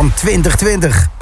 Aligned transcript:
van 0.00 0.12
2020. 0.14 1.19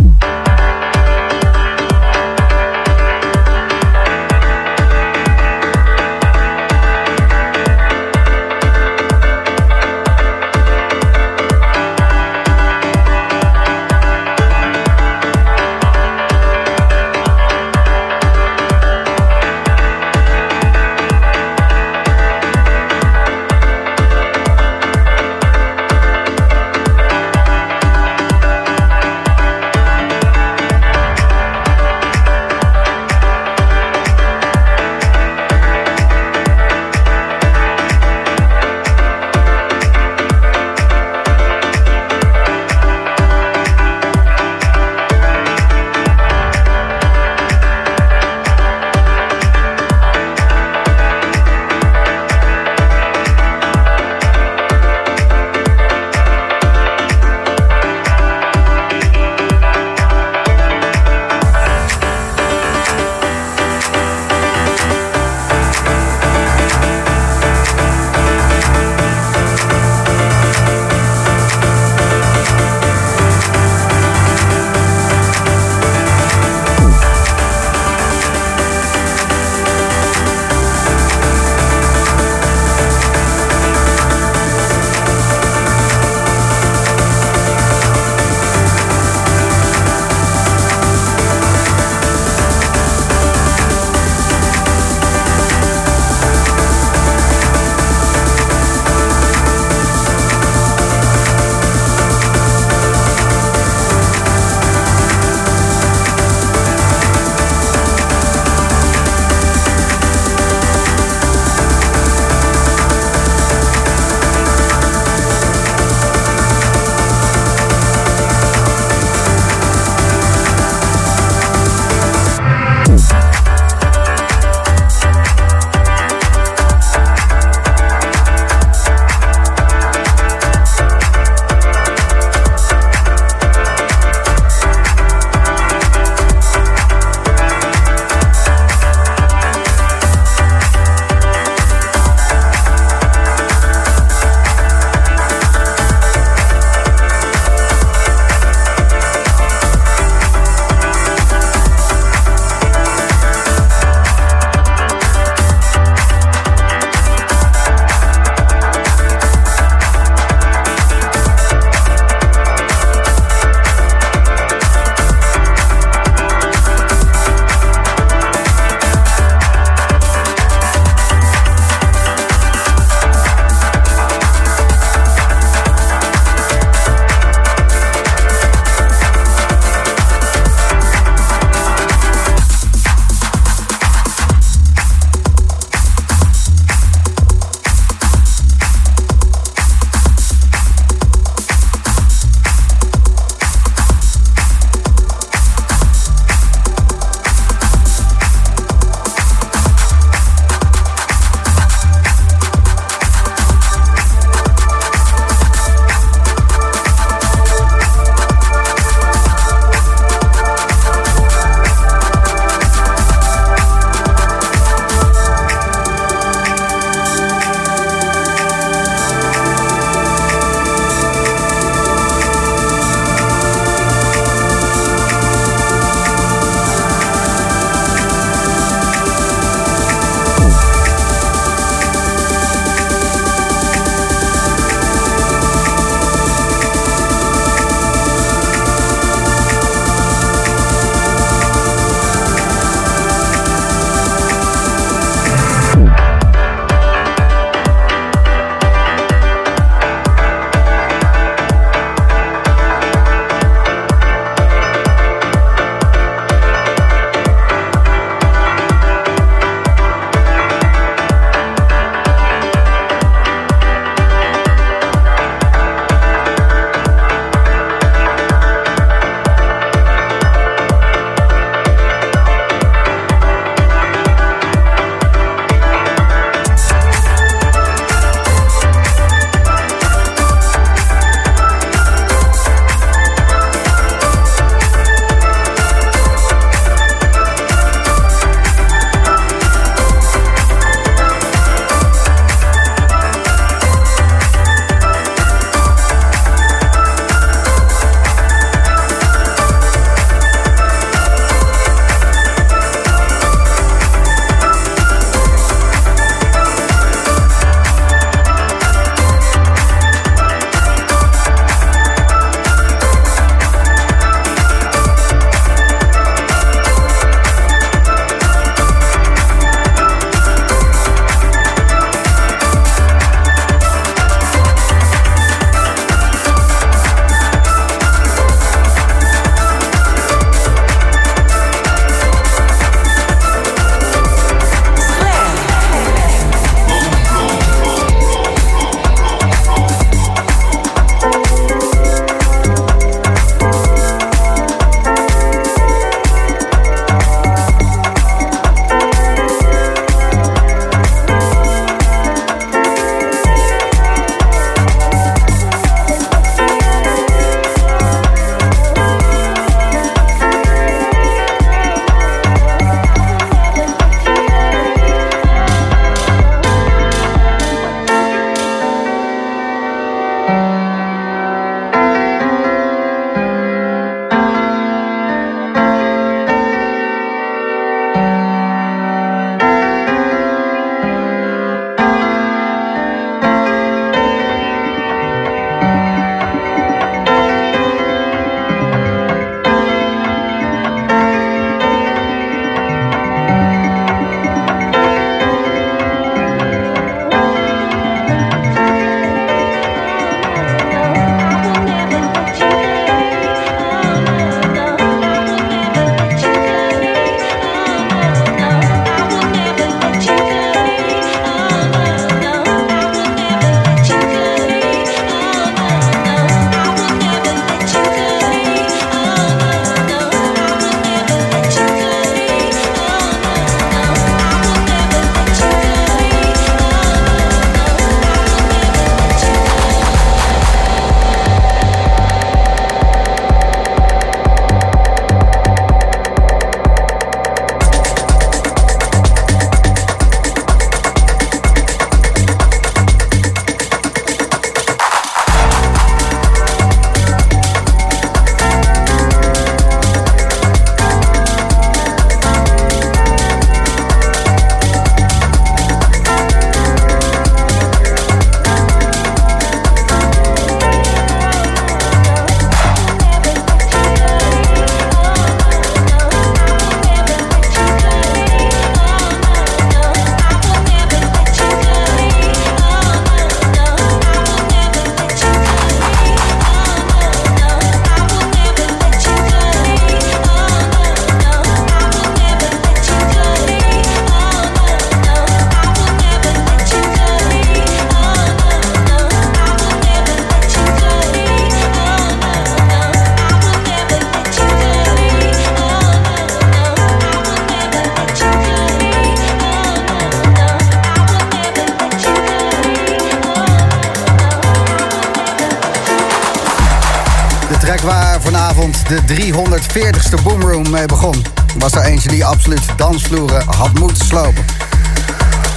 Die 512.09 512.25
absoluut 512.25 512.62
dansvloeren 512.77 513.45
had 513.57 513.79
moeten 513.79 514.07
slopen. 514.07 514.45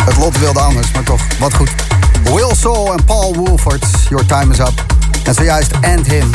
Het 0.06 0.18
lot 0.18 0.40
wilde 0.40 0.60
anders, 0.60 0.92
maar 0.92 1.04
toch, 1.04 1.22
wat 1.40 1.54
goed. 1.54 1.72
Will 2.24 2.56
Soul 2.56 2.94
en 2.94 3.04
Paul 3.06 3.36
Woolford, 3.36 3.86
Your 4.10 4.26
Time 4.26 4.54
Is 4.54 4.60
Up. 4.60 4.86
En 5.24 5.34
zojuist 5.34 5.72
End 5.82 6.08
Him, 6.08 6.30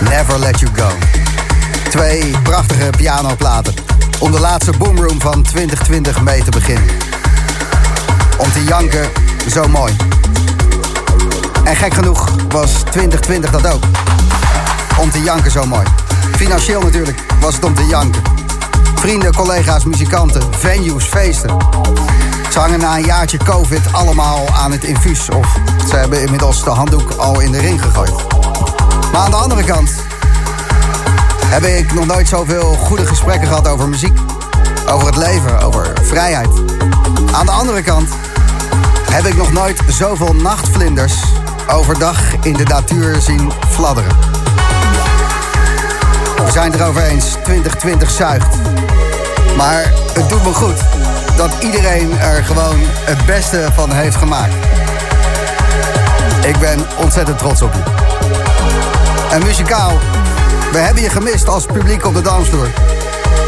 Never 0.00 0.38
Let 0.38 0.60
You 0.60 0.70
Go. 0.74 0.88
Twee 1.90 2.30
prachtige 2.42 2.90
pianoplaten 2.96 3.74
om 4.18 4.30
de 4.30 4.40
laatste 4.40 4.72
Boomroom 4.78 5.20
van 5.20 5.42
2020 5.42 6.20
mee 6.22 6.44
te 6.44 6.50
beginnen. 6.50 6.84
Om 8.36 8.52
te 8.52 8.64
janken, 8.64 9.08
zo 9.50 9.68
mooi. 9.68 9.96
En 11.64 11.76
gek 11.76 11.94
genoeg 11.94 12.28
was 12.48 12.70
2020 12.90 13.50
dat 13.50 13.66
ook. 13.66 13.82
Om 14.98 15.10
te 15.10 15.22
janken 15.22 15.50
zo 15.50 15.66
mooi. 15.66 15.86
Financieel 16.36 16.82
natuurlijk 16.82 17.18
was 17.40 17.54
het 17.54 17.64
om 17.64 17.74
te 17.74 17.86
janken. 17.86 18.37
Vrienden, 18.98 19.34
collega's, 19.34 19.84
muzikanten, 19.84 20.42
venues, 20.50 21.04
feesten. 21.04 21.56
Ze 22.52 22.58
hangen 22.58 22.78
na 22.78 22.96
een 22.96 23.04
jaartje 23.04 23.38
COVID 23.38 23.92
allemaal 23.92 24.46
aan 24.48 24.72
het 24.72 24.84
infuus. 24.84 25.28
Of 25.28 25.56
ze 25.88 25.96
hebben 25.96 26.22
inmiddels 26.22 26.64
de 26.64 26.70
handdoek 26.70 27.12
al 27.12 27.40
in 27.40 27.52
de 27.52 27.58
ring 27.58 27.82
gegooid. 27.82 28.14
Maar 29.12 29.20
aan 29.20 29.30
de 29.30 29.36
andere 29.36 29.64
kant 29.64 29.90
heb 31.44 31.62
ik 31.64 31.94
nog 31.94 32.06
nooit 32.06 32.28
zoveel 32.28 32.74
goede 32.74 33.06
gesprekken 33.06 33.48
gehad 33.48 33.68
over 33.68 33.88
muziek. 33.88 34.18
Over 34.90 35.06
het 35.06 35.16
leven, 35.16 35.60
over 35.60 35.92
vrijheid. 36.02 36.50
Aan 37.32 37.46
de 37.46 37.52
andere 37.52 37.82
kant 37.82 38.08
heb 39.10 39.26
ik 39.26 39.36
nog 39.36 39.52
nooit 39.52 39.80
zoveel 39.88 40.34
nachtvlinders 40.34 41.14
overdag 41.66 42.34
in 42.42 42.52
de 42.52 42.64
natuur 42.64 43.20
zien 43.20 43.52
fladderen. 43.68 44.27
Zijn 46.58 46.72
het 46.72 46.80
erover 46.80 47.02
eens, 47.02 47.36
2020 47.42 48.10
zuigt. 48.10 48.56
Maar 49.56 49.92
het 50.12 50.28
doet 50.28 50.44
me 50.44 50.54
goed 50.54 50.78
dat 51.36 51.50
iedereen 51.60 52.18
er 52.18 52.44
gewoon 52.44 52.78
het 52.82 53.26
beste 53.26 53.68
van 53.74 53.92
heeft 53.92 54.16
gemaakt. 54.16 54.52
Ik 56.46 56.58
ben 56.58 56.86
ontzettend 56.96 57.38
trots 57.38 57.62
op 57.62 57.72
je. 57.72 57.82
En 59.30 59.42
muzikaal, 59.42 59.98
we 60.72 60.78
hebben 60.78 61.02
je 61.02 61.10
gemist 61.10 61.48
als 61.48 61.66
publiek 61.66 62.04
op 62.04 62.14
de 62.14 62.22
dansvloer. 62.22 62.68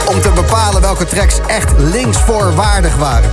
Om 0.07 0.21
te 0.21 0.31
bepalen 0.31 0.81
welke 0.81 1.05
tracks 1.05 1.41
echt 1.47 1.73
linksvoorwaardig 1.77 2.97
waren. 2.97 3.31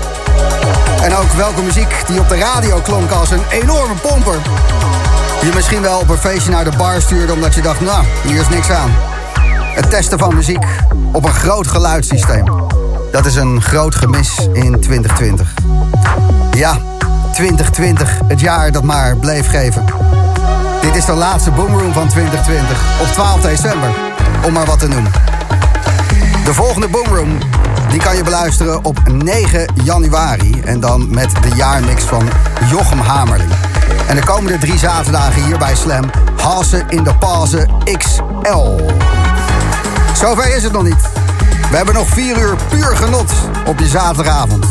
En 1.02 1.16
ook 1.16 1.32
welke 1.32 1.62
muziek 1.62 2.08
die 2.08 2.20
op 2.20 2.30
de 2.30 2.38
radio 2.38 2.80
klonk 2.80 3.12
als 3.12 3.32
een 3.32 3.44
enorme 3.50 3.96
pomper. 3.96 4.38
Je 5.42 5.52
misschien 5.54 5.82
wel 5.82 6.00
op 6.00 6.10
een 6.10 6.18
feestje 6.18 6.52
naar 6.52 6.64
de 6.64 6.78
bar 6.78 7.02
stuurde 7.02 7.34
omdat 7.34 7.56
je 7.56 7.62
dacht, 7.62 7.82
nou, 7.82 8.06
hier 8.24 8.42
is 8.42 8.50
niks 8.50 8.70
aan. 8.70 9.07
Het 9.78 9.90
testen 9.90 10.20
van 10.20 10.36
muziek 10.36 10.66
op 11.12 11.26
een 11.26 11.34
groot 11.34 11.68
geluidssysteem. 11.68 12.46
Dat 13.12 13.26
is 13.26 13.36
een 13.36 13.62
groot 13.62 13.96
gemis 13.96 14.48
in 14.54 14.80
2020. 14.80 15.54
Ja, 16.52 16.78
2020, 17.34 18.20
het 18.28 18.40
jaar 18.40 18.72
dat 18.72 18.84
maar 18.84 19.18
bleef 19.18 19.50
geven. 19.50 19.86
Dit 20.82 20.96
is 20.96 21.06
de 21.06 21.14
laatste 21.14 21.52
Boomroom 21.52 21.94
van 21.94 22.08
2020 22.08 23.02
op 23.02 23.08
12 23.08 23.42
december, 23.42 23.90
om 24.46 24.54
maar 24.54 24.66
wat 24.66 24.80
te 24.80 24.88
noemen. 24.88 25.12
De 26.46 26.54
volgende 26.54 26.88
Boomroom 26.88 27.38
die 27.90 28.00
kan 28.00 28.16
je 28.16 28.24
beluisteren 28.24 28.86
op 28.86 29.00
9 29.08 29.66
januari. 29.84 30.62
En 30.66 30.80
dan 30.80 31.10
met 31.10 31.32
de 31.42 31.56
jaarmix 31.56 32.04
van 32.04 32.30
Jochem 32.70 33.00
Hamerling. 33.00 33.52
En 34.08 34.16
de 34.16 34.24
komende 34.24 34.58
drie 34.58 34.78
zaterdagen 34.78 35.44
hier 35.44 35.58
bij 35.58 35.76
Slam... 35.76 36.10
Hassen 36.42 36.86
in 36.90 37.04
de 37.04 37.16
Paze 37.16 37.68
XL. 37.98 38.76
Zover 40.20 40.56
is 40.56 40.64
het 40.64 40.72
nog 40.72 40.84
niet. 40.84 41.10
We 41.70 41.76
hebben 41.76 41.94
nog 41.94 42.08
vier 42.10 42.38
uur 42.38 42.56
puur 42.70 42.96
genot 42.96 43.32
op 43.66 43.80
je 43.80 43.88
zaterdagavond. 43.88 44.66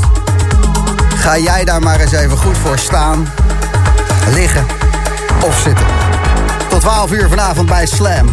Ga 1.17 1.39
jij 1.39 1.65
daar 1.65 1.83
maar 1.83 2.01
eens 2.01 2.13
even 2.13 2.37
goed 2.37 2.57
voor 2.57 2.79
staan, 2.79 3.29
liggen 4.33 4.67
of 5.45 5.59
zitten. 5.59 5.87
Tot 6.69 6.81
12 6.81 7.13
uur 7.13 7.29
vanavond 7.29 7.69
bij 7.69 7.87
Slam. 7.87 8.27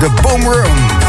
De 0.00 0.10
Boom 0.22 0.42
Room. 0.42 1.01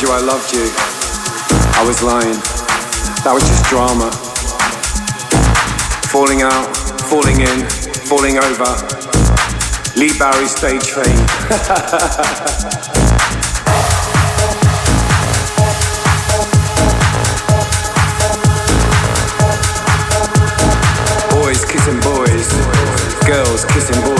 told 0.00 0.08
you 0.08 0.16
I 0.16 0.20
loved 0.20 0.52
you, 0.52 0.70
I 1.76 1.84
was 1.86 2.02
lying. 2.02 2.40
That 3.24 3.32
was 3.34 3.42
just 3.44 3.64
drama. 3.68 4.10
Falling 6.08 6.42
out, 6.42 6.76
falling 7.08 7.40
in, 7.40 7.66
falling 8.08 8.38
over. 8.38 8.76
Lee 9.96 10.12
Barry 10.18 10.46
stage 10.46 10.90
fame. 10.90 11.04
boys 21.40 21.64
kissing 21.66 22.00
boys, 22.00 22.52
girls 23.26 23.64
kissing 23.66 24.00
boys. 24.04 24.19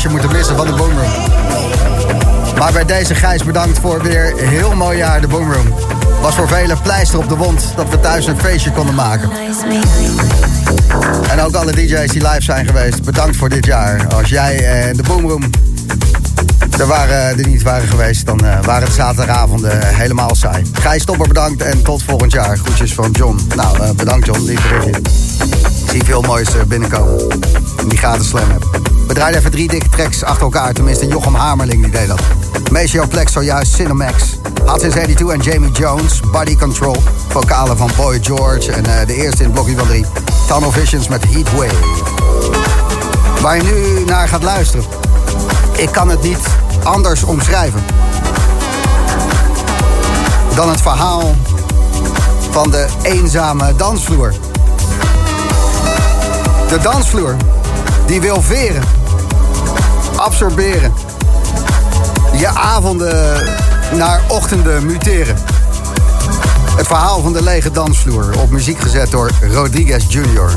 Feestje 0.00 0.18
moeten 0.18 0.38
missen 0.38 0.56
van 0.56 0.66
de 0.66 0.72
Boomroom. 0.72 1.10
Maar 2.58 2.72
bij 2.72 2.84
deze 2.84 3.14
Gijs 3.14 3.44
bedankt 3.44 3.78
voor 3.78 4.02
weer 4.02 4.42
een 4.42 4.48
heel 4.48 4.74
mooi 4.74 4.98
jaar 4.98 5.20
de 5.20 5.26
Boomroom. 5.26 5.74
Was 6.20 6.34
voor 6.34 6.48
velen 6.48 6.80
pleister 6.82 7.18
op 7.18 7.28
de 7.28 7.36
wond 7.36 7.72
dat 7.76 7.88
we 7.88 8.00
thuis 8.00 8.26
een 8.26 8.40
feestje 8.40 8.72
konden 8.72 8.94
maken. 8.94 9.30
En 11.30 11.40
ook 11.40 11.54
alle 11.54 11.72
DJ's 11.72 12.12
die 12.12 12.28
live 12.28 12.42
zijn 12.42 12.66
geweest, 12.66 13.02
bedankt 13.02 13.36
voor 13.36 13.48
dit 13.48 13.66
jaar. 13.66 14.14
Als 14.14 14.28
jij 14.28 14.68
en 14.86 14.96
de 14.96 15.02
Boomroom 15.02 15.50
er, 16.78 16.86
waren, 16.86 17.38
er 17.38 17.46
niet 17.48 17.62
waren 17.62 17.88
geweest, 17.88 18.26
dan 18.26 18.44
uh, 18.44 18.64
waren 18.64 18.88
de 18.88 18.94
zaterdagavonden 18.94 19.94
helemaal 19.94 20.34
saai. 20.34 20.64
Gijs 20.72 21.02
Stopper 21.02 21.28
bedankt 21.28 21.62
en 21.62 21.82
tot 21.82 22.02
volgend 22.02 22.32
jaar. 22.32 22.56
Groetjes 22.56 22.94
van 22.94 23.10
John. 23.10 23.40
Nou, 23.56 23.94
bedankt 23.94 24.26
John, 24.26 24.44
berichtje. 24.44 24.90
Ik 25.84 25.90
zie 25.90 26.04
veel 26.04 26.22
moois 26.22 26.48
binnenkomen. 26.68 27.28
Die 27.88 27.98
gratis 27.98 28.28
slam 28.28 28.50
hebben. 28.50 28.89
We 29.10 29.16
draaien 29.16 29.38
even 29.38 29.50
drie 29.50 29.68
dikke 29.68 29.88
tracks 29.88 30.22
achter 30.22 30.42
elkaar. 30.42 30.72
Tenminste, 30.72 31.06
Jochem 31.06 31.34
Hamerling 31.34 31.82
die 31.82 31.90
deed 31.90 32.08
dat. 32.08 32.20
Maceo 32.70 33.06
Plex 33.06 33.32
zojuist 33.32 33.74
Cinemax. 33.74 34.14
Hot 34.66 34.78
82 34.78 35.28
en 35.28 35.40
Jamie 35.40 35.70
Jones. 35.70 36.20
Body 36.32 36.56
Control. 36.56 36.96
Vocalen 37.28 37.76
van 37.76 37.90
Boy 37.96 38.18
George. 38.22 38.72
En 38.72 38.84
uh, 38.86 39.06
de 39.06 39.14
eerste 39.14 39.38
in 39.38 39.44
het 39.44 39.52
blokje 39.52 39.76
van 39.76 39.86
drie. 39.86 40.06
Tunnel 40.46 40.70
Visions 40.70 41.08
met 41.08 41.24
Heatwave. 41.28 41.74
Waar 43.40 43.56
je 43.56 43.62
nu 43.62 44.04
naar 44.04 44.28
gaat 44.28 44.42
luisteren. 44.42 44.84
Ik 45.76 45.92
kan 45.92 46.08
het 46.08 46.22
niet 46.22 46.46
anders 46.82 47.22
omschrijven. 47.22 47.84
Dan 50.54 50.68
het 50.68 50.80
verhaal 50.80 51.34
van 52.50 52.70
de 52.70 52.86
eenzame 53.02 53.76
dansvloer. 53.76 54.34
De 56.68 56.78
dansvloer 56.82 57.36
die 58.10 58.20
wil 58.20 58.42
veren, 58.42 58.82
absorberen, 60.20 60.92
je 62.36 62.48
avonden 62.48 63.42
naar 63.96 64.22
ochtenden 64.28 64.86
muteren. 64.86 65.36
Het 66.76 66.86
verhaal 66.86 67.20
van 67.20 67.32
de 67.32 67.42
lege 67.42 67.70
dansvloer, 67.70 68.38
op 68.38 68.50
muziek 68.50 68.78
gezet 68.80 69.10
door 69.10 69.30
Rodriguez 69.52 70.04
Jr. 70.08 70.50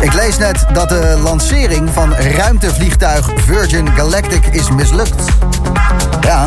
Ik 0.00 0.12
lees 0.12 0.38
net 0.38 0.64
dat 0.72 0.88
de 0.88 1.18
lancering 1.22 1.90
van 1.92 2.14
ruimtevliegtuig 2.14 3.30
Virgin 3.36 3.88
Galactic 3.88 4.46
is 4.46 4.70
mislukt. 4.70 5.24
Ja, 6.20 6.44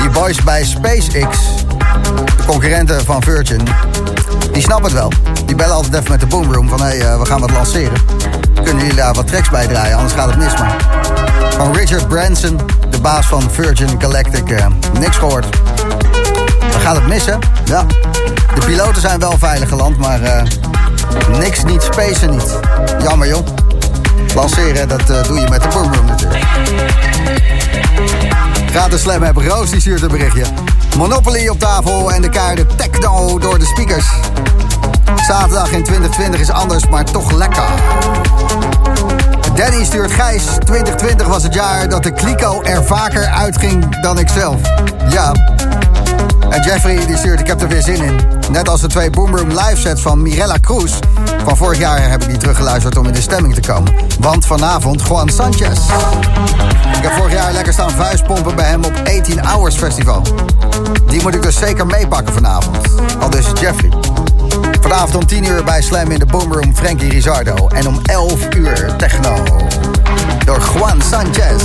die 0.00 0.10
boys 0.10 0.42
bij 0.42 0.64
SpaceX, 0.64 1.38
de 2.36 2.44
concurrenten 2.46 3.04
van 3.04 3.22
Virgin, 3.22 3.60
die 4.52 4.62
snappen 4.62 4.84
het 4.84 4.92
wel. 4.92 5.12
Die 5.44 5.56
bellen 5.56 5.74
altijd 5.74 5.94
even 5.94 6.10
met 6.10 6.20
de 6.20 6.26
boomroom 6.26 6.68
van... 6.68 6.80
hé, 6.80 6.86
hey, 6.86 6.98
uh, 6.98 7.18
we 7.18 7.26
gaan 7.26 7.40
wat 7.40 7.50
lanceren. 7.50 7.98
Kunnen 8.54 8.82
jullie 8.82 8.96
daar 8.96 9.14
wat 9.14 9.26
tracks 9.26 9.50
bij 9.50 9.66
draaien, 9.66 9.96
anders 9.96 10.14
gaat 10.14 10.26
het 10.26 10.36
mis 10.36 10.58
maar. 10.58 10.76
Van 11.56 11.76
Richard 11.76 12.08
Branson, 12.08 12.60
de 12.90 13.00
baas 13.00 13.26
van 13.26 13.50
Virgin 13.50 14.00
Galactic, 14.00 14.50
uh, 14.50 14.66
niks 14.98 15.16
gehoord. 15.16 15.46
Gaat 16.88 16.96
het 16.96 17.06
missen, 17.06 17.38
ja. 17.64 17.84
De 18.54 18.60
piloten 18.66 19.00
zijn 19.00 19.20
wel 19.20 19.38
veilig 19.38 19.68
geland, 19.68 19.96
maar 19.96 20.22
uh, 20.22 20.42
niks 21.38 21.64
niet, 21.64 21.82
spacen 21.82 22.30
niet. 22.30 22.58
Jammer 23.02 23.28
joh. 23.28 23.46
Lanceren, 24.34 24.88
dat 24.88 25.06
doe 25.26 25.40
je 25.40 25.48
met 25.48 25.62
de 25.62 25.68
boomroom 25.68 26.06
natuurlijk. 26.06 26.44
Gratis 28.70 29.00
slam 29.00 29.22
hebben. 29.22 29.48
Roos 29.48 29.70
die 29.70 29.80
stuurt 29.80 30.02
een 30.02 30.08
berichtje. 30.08 30.44
Monopoly 30.96 31.48
op 31.48 31.58
tafel 31.58 32.12
en 32.12 32.22
de 32.22 32.28
kaarten 32.28 32.66
techno 32.76 33.38
door 33.38 33.58
de 33.58 33.66
speakers. 33.66 34.06
Zaterdag 35.26 35.70
in 35.70 35.82
2020 35.82 36.40
is 36.40 36.50
anders, 36.50 36.88
maar 36.88 37.04
toch 37.04 37.32
lekker. 37.32 37.68
Danny 39.54 39.84
stuurt 39.84 40.12
Gijs. 40.12 40.44
2020 40.64 41.26
was 41.26 41.42
het 41.42 41.54
jaar 41.54 41.88
dat 41.88 42.02
de 42.02 42.12
kliko 42.12 42.62
er 42.62 42.84
vaker 42.84 43.26
uitging 43.26 44.00
dan 44.00 44.18
ik 44.18 44.28
zelf. 44.28 44.60
Ja. 45.08 45.32
En 46.50 46.62
Jeffrey 46.62 47.06
die 47.06 47.16
stuurt, 47.16 47.40
ik 47.40 47.46
heb 47.46 47.60
er 47.60 47.68
weer 47.68 47.82
zin 47.82 48.02
in. 48.02 48.20
Net 48.50 48.68
als 48.68 48.80
de 48.80 48.86
twee 48.86 49.10
Boomroom 49.10 49.48
live 49.48 49.76
sets 49.76 50.02
van 50.02 50.22
Mirella 50.22 50.56
Cruz. 50.60 50.92
Van 51.44 51.56
vorig 51.56 51.78
jaar 51.78 52.10
heb 52.10 52.22
ik 52.22 52.28
die 52.28 52.38
teruggeluisterd 52.38 52.96
om 52.96 53.06
in 53.06 53.12
de 53.12 53.20
stemming 53.20 53.54
te 53.54 53.60
komen. 53.60 53.94
Want 54.20 54.46
vanavond 54.46 55.02
Juan 55.08 55.28
Sanchez. 55.28 55.78
Ik 56.96 57.02
heb 57.02 57.12
vorig 57.12 57.32
jaar 57.32 57.52
lekker 57.52 57.72
staan 57.72 57.90
vuistpompen 57.90 58.56
bij 58.56 58.64
hem 58.64 58.84
op 58.84 58.92
18 59.04 59.44
Hours 59.44 59.76
Festival. 59.76 60.22
Die 61.06 61.22
moet 61.22 61.34
ik 61.34 61.42
dus 61.42 61.56
zeker 61.56 61.86
meepakken 61.86 62.34
vanavond. 62.34 62.78
Al 63.20 63.30
dus 63.30 63.46
Jeffrey. 63.60 63.90
Vanavond 64.80 65.14
om 65.14 65.26
10 65.26 65.44
uur 65.44 65.64
bij 65.64 65.82
Slam 65.82 66.10
in 66.10 66.18
de 66.18 66.26
Boomroom 66.26 66.76
Frankie 66.76 67.10
Rizardo. 67.10 67.68
En 67.68 67.88
om 67.88 68.00
11 68.02 68.54
uur 68.56 68.96
techno. 68.96 69.44
Door 70.44 70.62
Juan 70.74 71.02
Sanchez. 71.02 71.62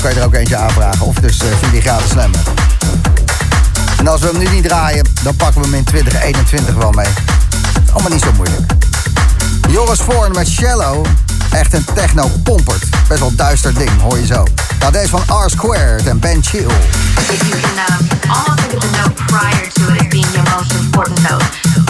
Kan 0.00 0.10
je 0.10 0.20
er 0.20 0.26
ook 0.26 0.34
eentje 0.34 0.56
aanvragen. 0.56 1.06
Of 1.06 1.14
dus 1.14 1.42
uh, 1.42 1.48
via 1.60 1.70
die 1.70 1.80
gratis 1.80 2.10
En 3.98 4.08
als 4.08 4.20
we 4.20 4.26
hem 4.26 4.38
nu 4.38 4.48
niet 4.48 4.64
draaien, 4.64 5.08
dan 5.22 5.36
pakken 5.36 5.60
we 5.60 5.66
hem 5.66 5.76
in 5.76 5.84
2021 5.84 6.74
wel 6.74 6.90
mee. 6.90 7.06
Allemaal 7.92 8.10
niet 8.10 8.22
zo 8.22 8.32
moeilijk. 8.32 8.72
Joris 9.68 10.00
Voorn 10.00 10.32
met 10.32 10.48
Shallow. 10.48 11.06
Echt 11.50 11.74
een 11.74 11.84
techno-pompert. 11.94 12.84
Best 13.08 13.20
wel 13.20 13.34
duister 13.34 13.74
ding, 13.74 14.00
hoor 14.00 14.18
je 14.18 14.26
zo. 14.26 14.44
Nou, 14.80 14.92
deze 14.92 15.08
van 15.08 15.20
R 15.20 15.50
Squared 15.50 16.06
en 16.06 16.18
Ben 16.18 16.44
Chill. 16.44 16.60
Um, 16.60 16.70
prior 19.26 19.68
to 19.72 19.94
it 19.94 20.08
being 20.08 20.34
important. 20.80 21.89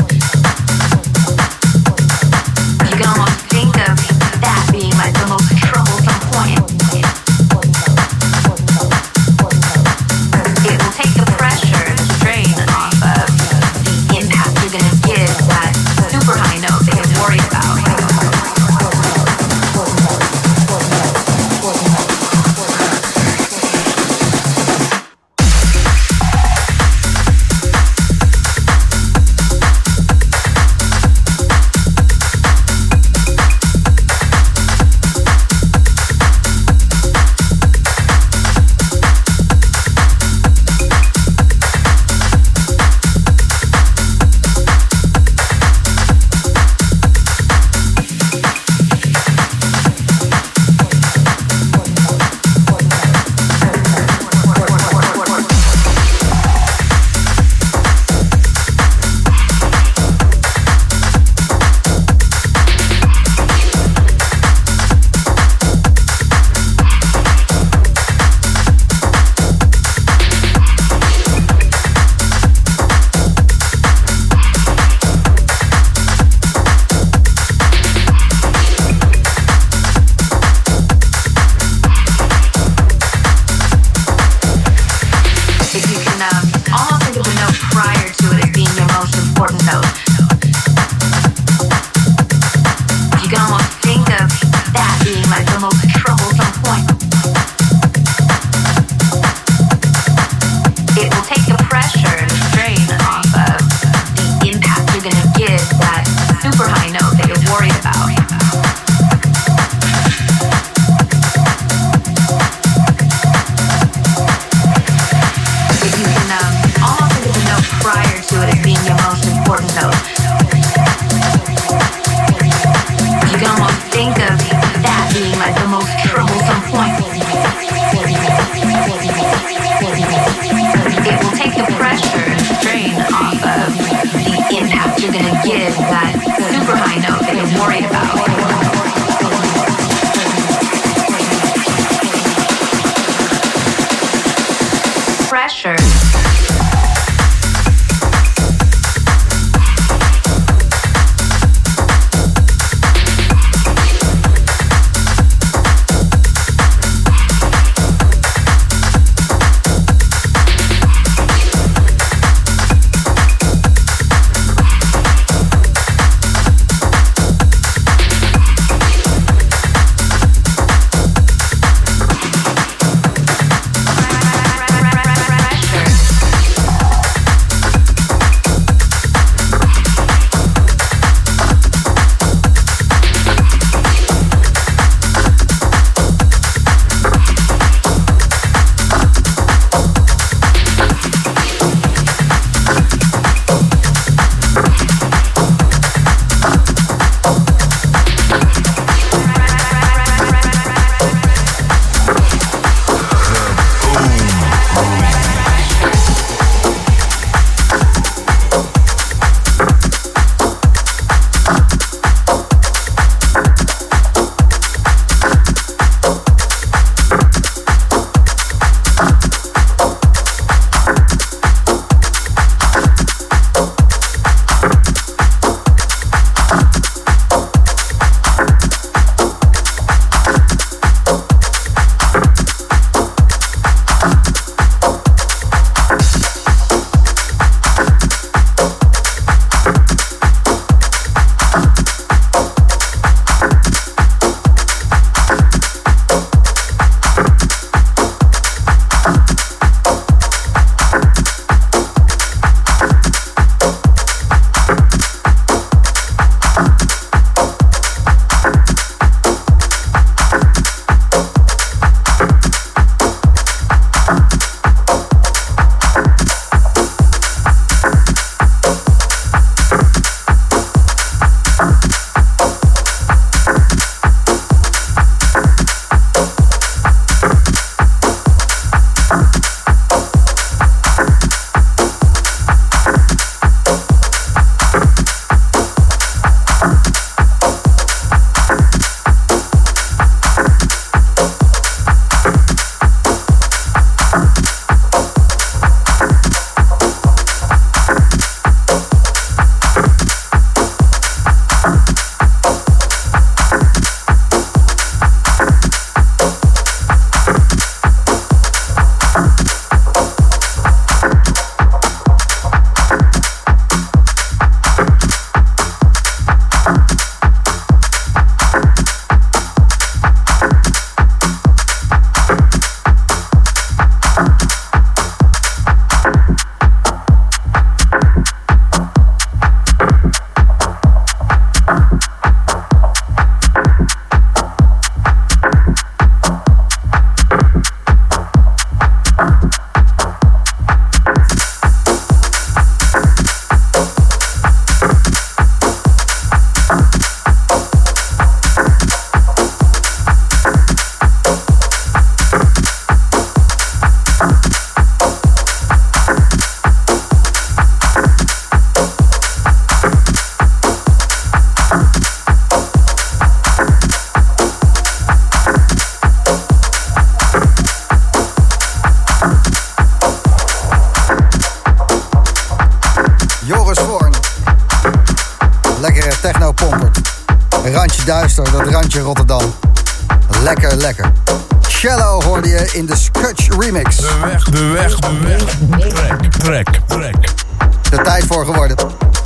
Er 387.91 388.03
tijd 388.03 388.25
voor 388.27 388.45
geworden. 388.45 388.77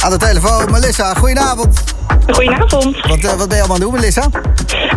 Aan 0.00 0.10
de 0.10 0.16
telefoon, 0.16 0.70
Melissa, 0.70 1.14
goedenavond. 1.14 1.93
Goedenavond. 2.26 3.06
Wat, 3.06 3.18
eh, 3.18 3.32
wat 3.32 3.48
ben 3.48 3.56
je 3.56 3.62
allemaal 3.62 3.64
aan 3.64 3.70
het 3.70 3.80
doen, 3.80 3.92
Melissa? 3.92 4.22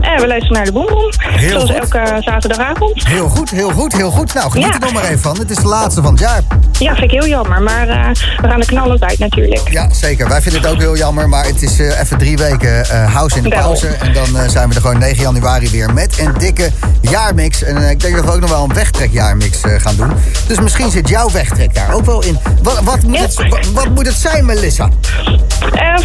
Eh, 0.01 0.19
we 0.19 0.27
luisteren 0.27 0.53
naar 0.53 0.65
de. 0.65 1.11
Heel 1.17 1.49
Zoals 1.49 1.71
goed. 1.71 1.79
elke 1.79 2.21
zaterdagavond. 2.21 3.07
Heel 3.07 3.29
goed, 3.29 3.49
heel 3.49 3.69
goed, 3.71 3.93
heel 3.93 4.11
goed. 4.11 4.33
Nou, 4.33 4.51
geniet 4.51 4.67
Ja. 4.67 4.73
er 4.73 4.79
nog 4.79 4.93
maar 4.93 5.03
even 5.03 5.19
van. 5.19 5.37
Het 5.39 5.49
is 5.49 5.55
de 5.57 5.67
laatste 5.67 6.01
van 6.01 6.11
het 6.11 6.19
jaar. 6.19 6.41
Ja, 6.79 6.91
vind 6.95 7.03
ik 7.03 7.19
heel 7.19 7.27
jammer. 7.27 7.61
Maar 7.61 7.87
eh, 7.89 8.09
we 8.41 8.47
gaan 8.47 8.59
de 8.59 8.65
knallen 8.65 9.01
uit 9.01 9.19
natuurlijk. 9.19 9.69
Ja, 9.71 9.93
zeker. 9.93 10.27
Wij 10.27 10.41
vinden 10.41 10.61
het 10.61 10.71
ook 10.71 10.79
heel 10.79 10.97
jammer, 10.97 11.29
maar 11.29 11.45
het 11.45 11.61
is 11.61 11.79
even 11.79 12.17
drie 12.17 12.37
weken 12.37 12.85
house 13.11 13.37
in 13.37 13.43
de 13.43 13.49
pauze. 13.49 13.87
En 13.87 14.13
dan 14.13 14.49
zijn 14.49 14.69
we 14.69 14.75
er 14.75 14.81
gewoon 14.81 14.99
9 14.99 15.21
januari 15.21 15.69
weer 15.69 15.93
met 15.93 16.19
een 16.19 16.33
dikke 16.37 16.69
jaarmix. 17.01 17.63
En 17.63 17.89
ik 17.89 17.99
denk 17.99 18.15
dat 18.15 18.25
we 18.25 18.31
ook 18.31 18.39
nog 18.41 18.49
wel 18.49 18.63
een 18.63 18.73
wegtrekjaarmix 18.73 19.59
gaan 19.77 19.95
doen. 19.95 20.11
Dus 20.47 20.59
misschien 20.59 20.91
zit 20.91 21.09
jouw 21.09 21.31
wegtrek 21.31 21.75
daar 21.75 21.93
ook 21.93 22.05
wel 22.05 22.23
in. 22.23 22.39
Wat, 22.63 22.79
wat, 22.83 23.01
moet, 23.03 23.15
Ja. 23.15 23.21
het, 23.21 23.47
wat, 23.49 23.65
wat 23.73 23.89
moet 23.89 24.05
het 24.05 24.15
zijn, 24.15 24.45
Melissa? 24.45 24.89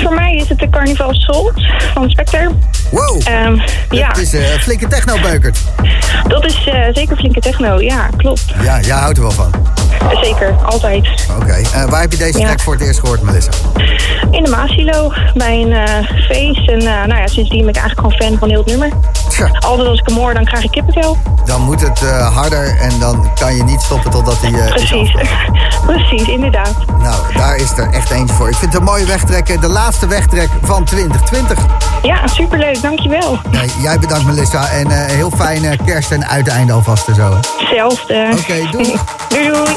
Voor 0.03 0.15
mij 0.15 0.35
is 0.35 0.49
het 0.49 0.59
de 0.59 0.69
Soul 1.11 1.53
van 1.95 2.11
Spectre. 2.11 2.51
Wow, 2.91 3.21
Ehm, 3.25 3.59
ja, 3.91 4.09
het 4.09 4.17
is 4.19 4.35
eh, 4.35 4.45
flinke 4.45 4.87
techno-beukert. 4.89 5.59
dat 6.29 6.45
is 6.47 6.67
eh, 6.67 6.75
zeker 6.93 7.17
flinke 7.17 7.41
techno. 7.41 7.81
Ja, 7.81 8.09
klopt. 8.17 8.45
Ja, 8.63 8.81
jij 8.81 8.97
houdt 8.97 9.17
er 9.17 9.23
wel 9.23 9.33
van. 9.33 9.51
Zeker, 10.23 10.55
altijd. 10.65 11.09
Oké, 11.41 11.53
eh, 11.53 11.85
waar 11.85 12.01
heb 12.01 12.13
je 12.13 12.19
deze 12.19 12.39
Ja. 12.39 12.45
track 12.47 12.61
voor 12.61 12.73
het 12.73 12.83
eerst 12.83 13.01
gehoord, 13.01 13.23
Melissa? 13.23 13.51
In 14.31 14.45
de 14.45 14.51
Maasilo, 14.51 15.13
bij 15.35 15.61
een 15.63 16.05
feest. 16.29 16.69
En 16.69 16.79
nou 16.85 17.15
ja, 17.21 17.27
sindsdien 17.27 17.61
ben 17.61 17.69
ik 17.69 17.77
eigenlijk 17.77 17.99
gewoon 18.01 18.13
fan 18.31 18.39
van 18.39 18.49
heel 18.49 18.59
het 18.59 18.67
nummer. 18.67 18.89
Tja, 19.29 19.49
Altijd 19.61 19.89
als 19.89 19.99
ik 19.99 20.07
hem 20.07 20.17
hoor, 20.17 20.35
dan 20.35 20.45
krijg 20.45 20.65
ik 20.65 20.71
kippenvel. 20.71 21.17
dan 21.45 21.61
moet 21.63 21.81
het 21.81 22.01
harder 22.35 22.77
en 22.81 22.99
dan 23.01 23.31
kan 23.35 23.57
je 23.57 23.63
niet 23.65 23.81
stoppen 23.81 24.11
totdat 24.11 24.37
hij 24.41 24.69
Precies. 24.71 25.13
Precies, 25.87 26.29
inderdaad. 26.29 26.75
Nou, 26.99 27.35
daar 27.35 27.57
is 27.57 27.71
er 27.79 27.91
echt 27.93 28.11
eentje 28.11 28.35
voor. 28.35 28.49
Ik 28.49 28.55
vind 28.57 28.73
het 28.73 28.81
een 28.81 28.87
mooie 28.87 29.05
wegtrek. 29.07 29.61
De 29.61 29.69
laatste 29.69 30.07
wegtrek 30.07 30.49
van 30.63 30.82
2020. 30.85 31.59
Ja, 32.03 32.27
superleuk. 32.27 32.83
Dankjewel. 32.83 33.39
Nee, 33.51 33.71
jij 33.81 33.99
bedankt 33.99 34.27
Melissa. 34.27 34.69
En 34.69 34.91
eh, 34.91 35.15
heel 35.15 35.31
fijne 35.37 35.77
kerst 35.85 36.11
en 36.11 36.27
uiteinde 36.29 36.73
alvast 36.73 37.09
en 37.09 37.15
zo. 37.15 37.31
hè. 37.31 37.37
Hetzelfde. 37.59 38.29
Oké, 38.39 38.69
doei. 38.71 38.97
doei 39.29 39.47
doei. 39.53 39.75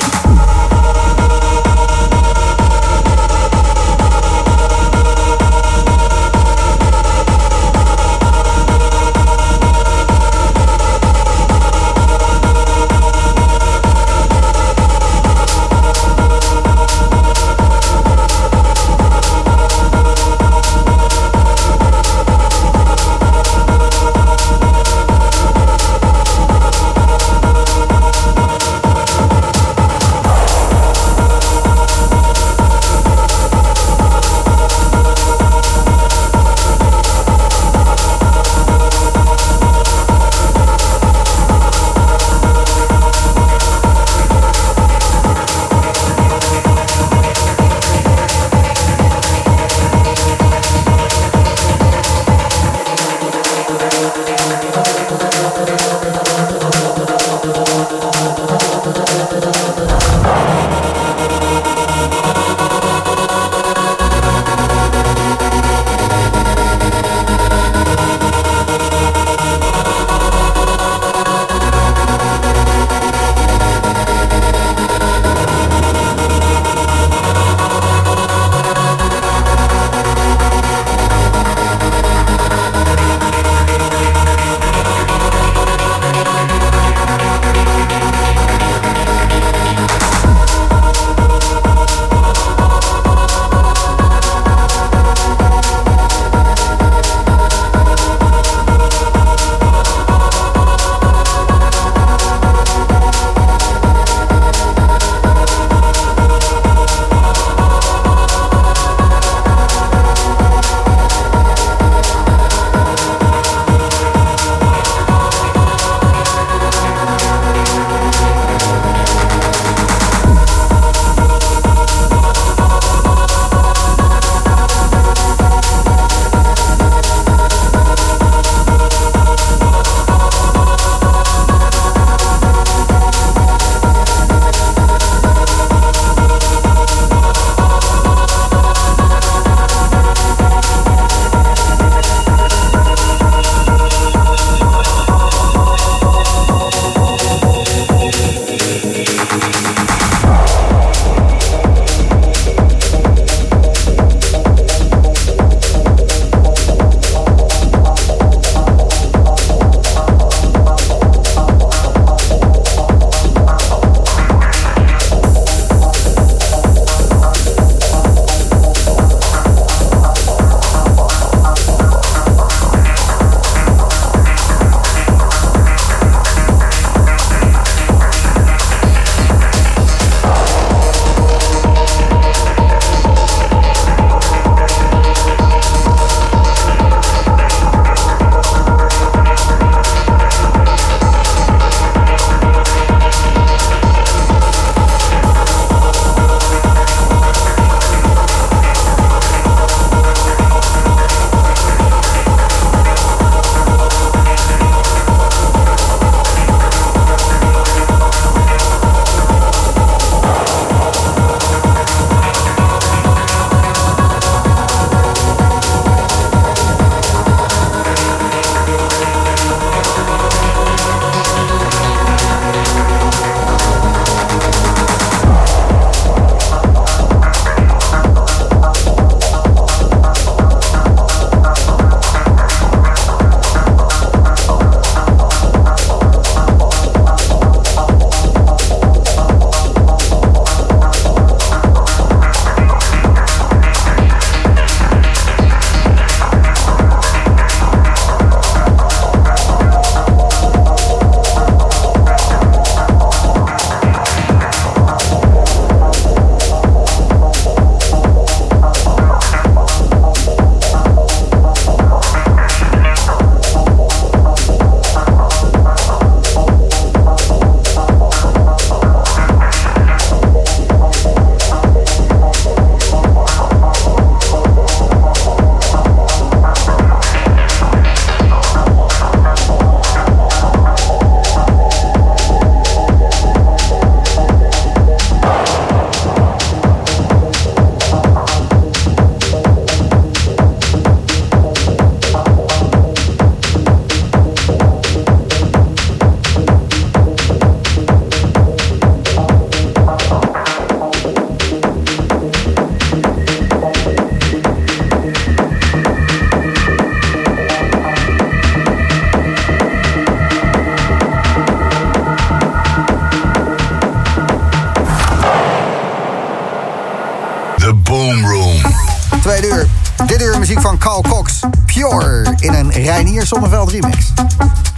Reinier 322.76 323.26
Zonneveld 323.26 323.71
remix. 323.71 324.13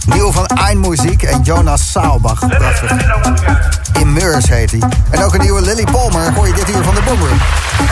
Nieuw 0.06 0.32
van 0.32 0.46
Eindmuziek 0.46 1.22
en 1.22 1.42
Jonas 1.42 1.90
Saalbach. 1.90 2.40
Immers 4.00 4.48
heet 4.48 4.70
hij. 4.70 4.80
En 5.10 5.24
ook 5.24 5.34
een 5.34 5.40
nieuwe 5.40 5.60
Lily 5.60 5.84
Palmer 5.84 6.34
hoor 6.34 6.46
je 6.46 6.54
dit 6.54 6.68
uur 6.68 6.84
van 6.84 6.94
de 6.94 7.00
Boomroom. 7.06 7.38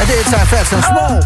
En 0.00 0.06
dit 0.06 0.24
zijn 0.28 0.46
Fats 0.46 0.72
en 0.72 0.82
Small. 0.82 1.22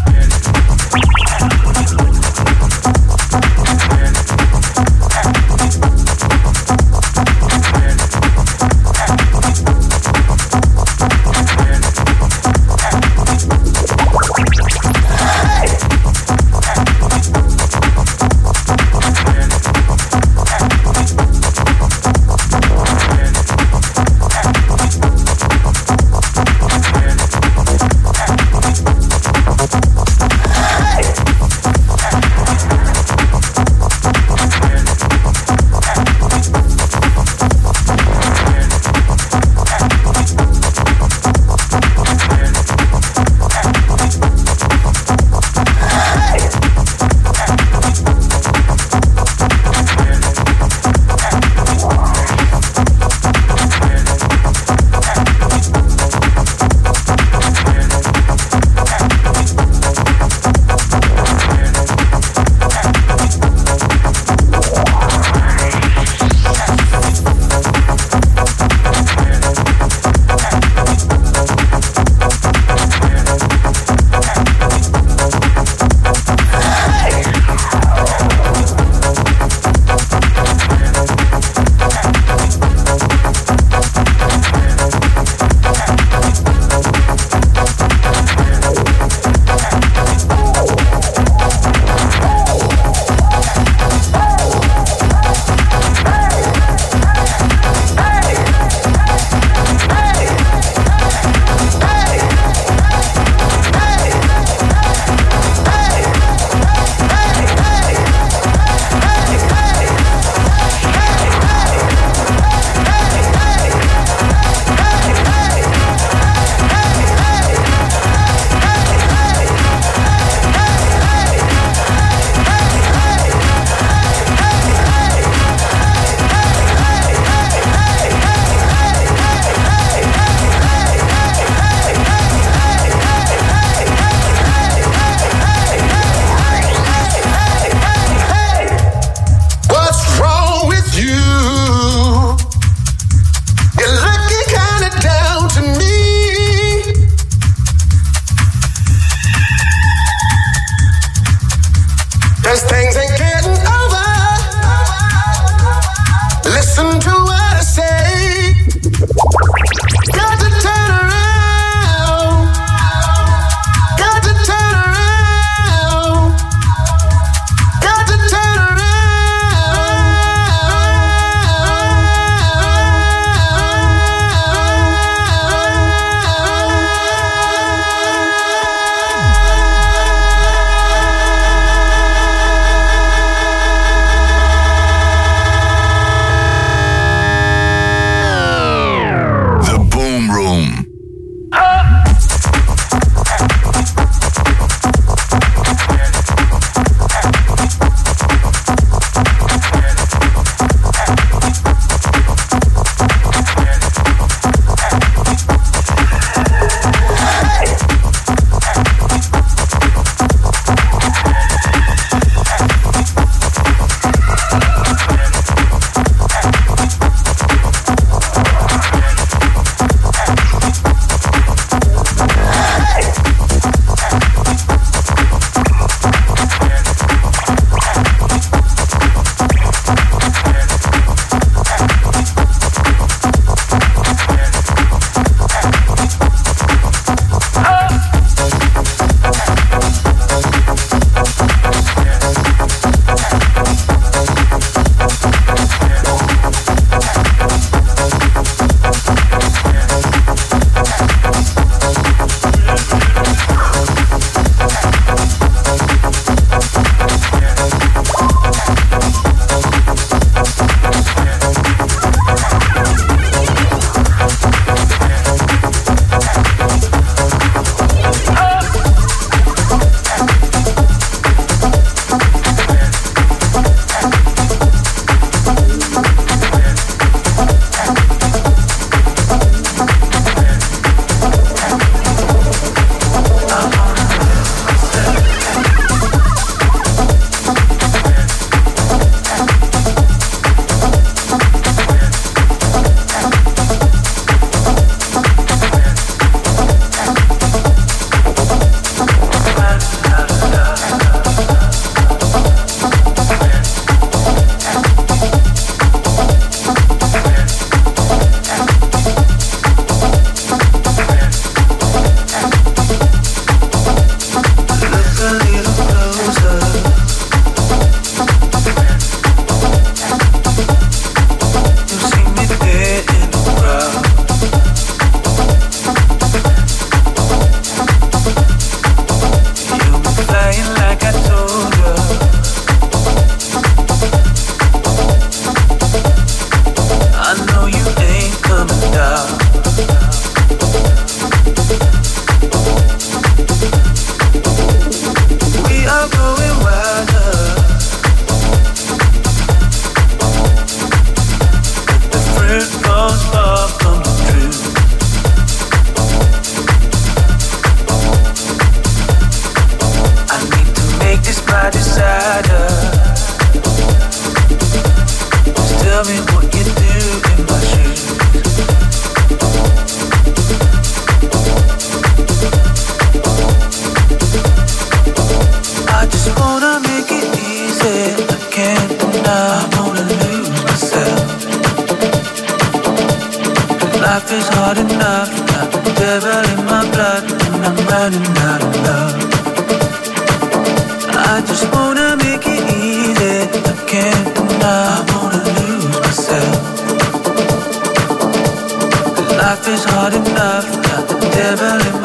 Life 399.51 399.67
is 399.67 399.83
hard 399.83 400.13
enough. 400.13 400.65
Got 400.81 401.09
the 401.09 401.19
devil 401.35 401.75
in 401.87 402.00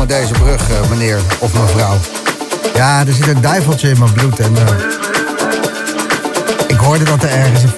onder 0.00 0.18
deze 0.18 0.32
brug, 0.32 0.70
eh, 0.70 0.88
meneer 0.90 1.20
of 1.38 1.52
mevrouw? 1.52 1.98
Ja, 2.74 3.00
er 3.06 3.12
zit 3.12 3.26
een 3.26 3.40
duiveltje 3.40 3.88
in 3.88 3.98
mijn 3.98 4.12
bloed 4.12 4.38
en... 4.38 4.56
eh, 4.56 4.62
ik 6.66 6.76
hoorde 6.76 7.04
dat 7.04 7.22
er 7.22 7.30
ergens... 7.30 7.62
Ik 7.64 7.72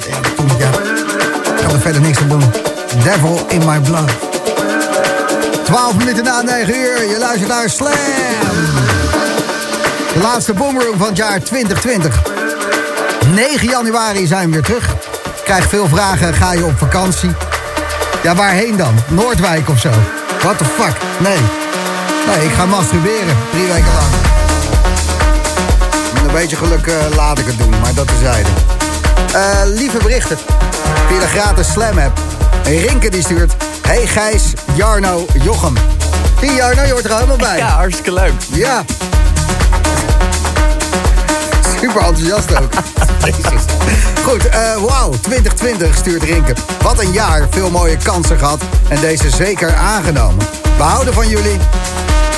kan 1.65 1.75
er 1.75 1.81
verder 1.81 2.01
niks 2.01 2.19
aan 2.19 2.29
doen. 2.29 2.53
Devil 3.03 3.47
in 3.49 3.65
My 3.67 3.81
Blood. 3.81 4.11
12 5.65 5.97
minuten 5.97 6.25
na 6.25 6.43
9 6.43 6.75
uur, 6.75 7.11
je 7.11 7.17
luistert 7.19 7.49
naar 7.49 7.71
Slam. 7.71 7.93
De 10.13 10.21
laatste 10.23 10.53
boomroom 10.53 10.99
van 10.99 11.07
het 11.07 11.17
jaar 11.17 11.43
2020. 11.43 12.23
9 13.35 13.69
januari 13.69 14.27
zijn 14.27 14.47
we 14.47 14.53
weer 14.53 14.63
terug. 14.63 14.95
Krijg 15.45 15.69
veel 15.69 15.89
vragen, 15.89 16.35
ga 16.35 16.53
je 16.53 16.65
op 16.65 16.79
vakantie? 16.79 17.31
Ja, 18.23 18.35
waarheen 18.35 18.77
dan? 18.77 18.95
Noordwijk 19.09 19.69
of 19.69 19.81
zo? 19.81 19.91
What 20.41 20.59
the 20.59 20.65
fuck? 20.65 20.97
Nee. 21.19 21.52
Nee, 22.37 22.45
ik 22.45 22.53
ga 22.53 22.67
masturberen. 22.67 23.37
Drie 23.51 23.67
weken 23.67 23.93
lang. 23.95 24.11
Met 26.13 26.23
een 26.23 26.33
beetje 26.33 26.57
geluk 26.57 26.87
eh, 26.87 26.95
laat 27.17 27.39
ik 27.39 27.47
het 27.47 27.59
doen, 27.59 27.71
maar 27.83 27.95
dat 27.95 28.07
terzijde. 28.07 28.49
Eh 29.33 29.61
lieve 29.65 29.99
berichten. 29.99 30.39
Via 31.09 31.19
de 31.21 31.27
gratis 31.27 31.73
Slam 31.73 31.99
app. 31.99 32.19
Rinke 32.65 33.11
die 33.11 33.23
stuurt. 33.23 33.53
Hey 33.87 34.07
Gijs, 34.07 34.53
Jarno, 34.75 35.27
Jochem. 35.43 35.75
Zie 36.41 36.55
Jarno, 36.55 36.83
je 36.83 36.93
hoort 36.93 37.05
er 37.05 37.15
helemaal 37.15 37.37
bij. 37.37 37.57
Ja, 37.67 37.69
hartstikke 37.69 38.13
leuk. 38.13 38.33
Ja. 38.53 38.85
Super 41.81 42.03
enthousiast 42.03 42.61
ook. 42.61 42.73
Goed, 44.27 44.49
eh 44.49 44.77
wauw, 44.77 45.11
2020 45.21 45.97
stuurt 45.97 46.23
Rinke. 46.23 46.55
Wat 46.83 47.01
een 47.01 47.13
jaar, 47.13 47.47
veel 47.51 47.71
mooie 47.71 47.97
kansen 47.97 48.39
gehad 48.39 48.63
en 48.89 49.01
deze 49.01 49.31
zeker 49.31 49.75
aangenomen. 49.75 50.47
We 50.77 50.83
houden 50.83 51.15
van 51.15 51.29
jullie. 51.29 51.59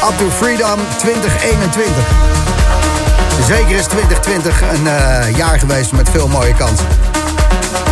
Up 0.08 0.18
to 0.18 0.30
Freedom 0.30 0.78
2021. 0.98 1.92
Zeker 3.46 3.76
is 3.76 3.84
2020 3.86 4.60
een 4.72 4.86
eh, 4.86 5.36
jaar 5.36 5.58
geweest 5.58 5.92
met 5.92 6.08
veel 6.10 6.28
mooie 6.28 6.54
kansen. 6.54 6.86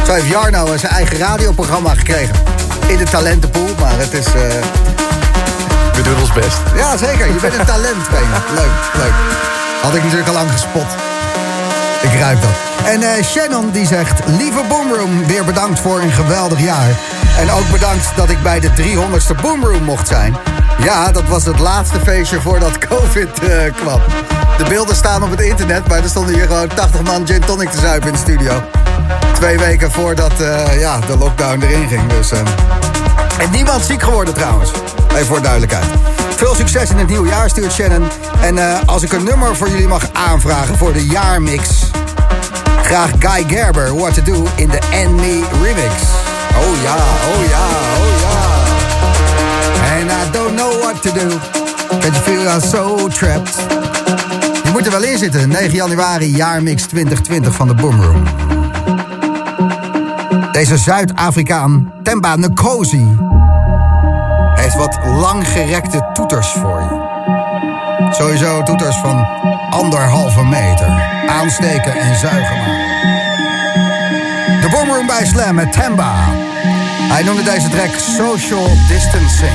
Zo 0.06 0.12
heeft 0.12 0.26
Jarno 0.26 0.76
zijn 0.76 0.92
eigen 0.92 1.18
radioprogramma 1.18 1.94
gekregen. 1.94 2.34
In 2.86 2.96
de 2.96 3.04
talentenpool, 3.04 3.68
maar 3.80 3.98
het 3.98 4.12
is... 4.12 4.26
eh, 4.26 4.32
We 5.94 6.02
doen 6.02 6.20
ons 6.20 6.32
best. 6.32 6.58
ja, 6.76 6.96
zeker. 6.96 7.26
Je 7.26 7.40
bent 7.40 7.54
een 7.58 7.64
talent, 7.66 8.10
ben 8.10 8.20
je. 8.20 8.26
Leuk, 8.60 9.02
leuk. 9.02 9.12
Had 9.82 9.94
ik 9.94 10.02
natuurlijk 10.02 10.28
al 10.28 10.34
lang 10.34 10.50
gespot. 10.52 10.86
Ik 12.02 12.18
ruik 12.20 12.40
dat. 12.40 12.50
En 12.84 13.02
eh, 13.02 13.24
Shannon 13.24 13.70
die 13.70 13.86
zegt... 13.86 14.20
Lieve 14.26 14.60
Boomroom, 14.68 15.26
weer 15.26 15.44
bedankt 15.44 15.80
voor 15.80 16.00
een 16.00 16.12
geweldig 16.12 16.60
jaar. 16.60 16.88
En 17.38 17.50
ook 17.50 17.70
bedankt 17.70 18.06
dat 18.16 18.30
ik 18.30 18.42
bij 18.42 18.60
de 18.60 18.70
300ste 18.70 19.40
Boomroom 19.42 19.82
mocht 19.82 20.08
zijn. 20.08 20.36
Ja, 20.78 21.12
dat 21.12 21.24
was 21.24 21.44
het 21.44 21.58
laatste 21.58 22.00
feestje 22.00 22.40
voordat 22.40 22.78
COVID 22.78 23.38
eh, 23.38 23.74
kwam. 23.74 24.00
De 24.58 24.64
beelden 24.68 24.96
staan 24.96 25.22
op 25.22 25.30
het 25.30 25.40
internet, 25.40 25.88
maar 25.88 25.98
er 26.02 26.08
stonden 26.08 26.34
hier 26.34 26.46
gewoon 26.46 26.68
80 26.68 27.02
man 27.02 27.26
gin 27.26 27.40
tonic 27.40 27.70
te 27.70 27.78
zuipen 27.78 28.08
in 28.08 28.14
de 28.14 28.20
studio. 28.20 28.62
Twee 29.32 29.58
weken 29.58 29.90
voordat 29.90 30.40
eh, 30.40 30.80
ja, 30.80 30.98
de 30.98 31.16
lockdown 31.16 31.62
erin 31.62 31.88
ging. 31.88 32.06
Dus, 32.06 32.30
eh, 32.30 32.38
en 33.38 33.50
niemand 33.50 33.84
ziek 33.84 34.02
geworden 34.02 34.34
trouwens. 34.34 34.70
Even 35.12 35.26
voor 35.26 35.42
duidelijkheid. 35.42 35.84
Veel 36.36 36.54
succes 36.54 36.90
in 36.90 36.98
het 36.98 37.08
nieuwe 37.08 37.28
jaar, 37.28 37.48
stuurt 37.48 37.72
Shannon. 37.72 38.08
En 38.40 38.86
als 38.86 39.02
ik 39.02 39.12
een 39.12 39.24
nummer 39.24 39.56
voor 39.56 39.68
jullie 39.68 39.88
mag 39.88 40.02
aanvragen 40.12 40.78
voor 40.78 40.92
de 40.92 41.06
jaarmix... 41.06 41.68
graag 42.82 43.10
Guy 43.18 43.44
Gerber, 43.48 43.96
What 43.96 44.14
to 44.14 44.22
Do 44.22 44.46
in 44.54 44.68
de 44.68 44.78
And 45.04 45.16
Me 45.16 45.44
remix. 45.62 45.92
Oh 46.56 46.82
ja, 46.82 46.94
oh 46.94 47.48
ja, 47.48 47.66
oh 47.98 48.20
ja. 48.20 48.61
I 50.12 50.30
don't 50.32 50.54
know 50.54 50.78
what 50.80 51.02
to 51.02 51.12
do. 51.12 51.28
Can 52.00 52.12
you 52.12 52.22
feel 52.22 52.48
I'm 52.48 52.60
so 52.60 53.08
trapped? 53.08 53.56
Je 54.64 54.70
moet 54.72 54.86
er 54.86 54.90
wel 54.90 55.02
in 55.02 55.18
zitten. 55.18 55.48
9 55.48 55.74
januari, 55.74 56.36
jaarmix 56.36 56.82
2020 56.82 57.54
van 57.54 57.68
de 57.68 57.74
Boomroom. 57.74 58.22
Deze 60.52 60.76
Zuid-Afrikaan, 60.76 61.92
Temba 62.02 62.36
Nkosi, 62.36 63.16
heeft 64.54 64.74
wat 64.74 64.98
langgerekte 65.04 66.10
toeters 66.12 66.48
voor 66.48 66.80
je. 66.80 67.10
Sowieso 68.10 68.62
toeters 68.62 68.96
van 68.96 69.26
anderhalve 69.70 70.44
meter. 70.44 70.88
Aansteken 71.28 71.94
en 71.94 72.18
zuigen 72.18 72.56
maar. 72.56 72.90
De 74.60 74.68
Boomroom 74.70 75.06
bij 75.06 75.26
Slam 75.26 75.54
met 75.54 75.72
Temba. 75.72 76.14
Hij 77.12 77.22
noemde 77.22 77.42
deze 77.42 77.68
track 77.68 77.90
Social 77.98 78.68
Distancing. 78.88 79.52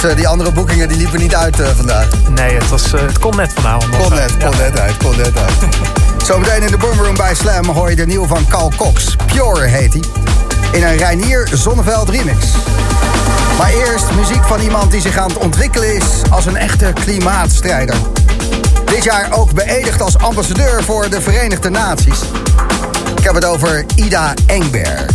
Dus 0.00 0.10
eh, 0.10 0.16
die 0.16 0.28
andere 0.28 0.52
boekingen 0.52 0.88
die 0.88 0.96
liepen 0.96 1.18
niet 1.20 1.34
uit 1.34 1.60
eh, 1.60 1.66
vandaag. 1.76 2.08
Nee, 2.28 2.54
het, 2.54 2.68
was, 2.68 2.92
eh, 2.92 3.00
het 3.00 3.18
kon 3.18 3.36
net 3.36 3.52
vanavond. 3.52 3.96
Kon 3.96 4.14
net, 4.14 4.36
kon 4.36 4.56
net 4.56 4.78
uit, 4.78 4.96
kon 4.96 5.16
net 5.16 5.38
uit. 5.38 5.52
Zometeen 6.26 6.62
in 6.62 6.70
de 6.70 6.76
boomroom 6.76 7.16
bij 7.16 7.34
Slam 7.34 7.68
hoor 7.68 7.90
je 7.90 7.96
de 7.96 8.06
nieuwe 8.06 8.26
van 8.26 8.46
Carl 8.48 8.72
Cox. 8.76 9.16
Pure 9.26 9.66
heet 9.66 9.92
hij. 9.92 10.02
In 10.72 10.86
een 10.86 10.96
Reinier 10.96 11.48
Zonneveld 11.52 12.08
remix. 12.08 12.46
Maar 13.58 13.70
eerst 13.70 14.10
muziek 14.16 14.44
van 14.44 14.60
iemand 14.60 14.90
die 14.90 15.00
zich 15.00 15.16
aan 15.16 15.28
het 15.28 15.38
ontwikkelen 15.38 15.94
is 15.94 16.04
als 16.30 16.46
een 16.46 16.56
echte 16.56 16.92
klimaatstrijder. 17.04 17.96
Dit 18.84 19.04
jaar 19.04 19.32
ook 19.32 19.52
beëdigd 19.52 20.02
als 20.02 20.18
ambassadeur 20.18 20.82
voor 20.84 21.10
de 21.10 21.20
Verenigde 21.20 21.70
Naties. 21.70 22.20
Ik 23.16 23.24
heb 23.24 23.34
het 23.34 23.44
over 23.44 23.84
Ida 23.94 24.34
Engberg. 24.46 25.06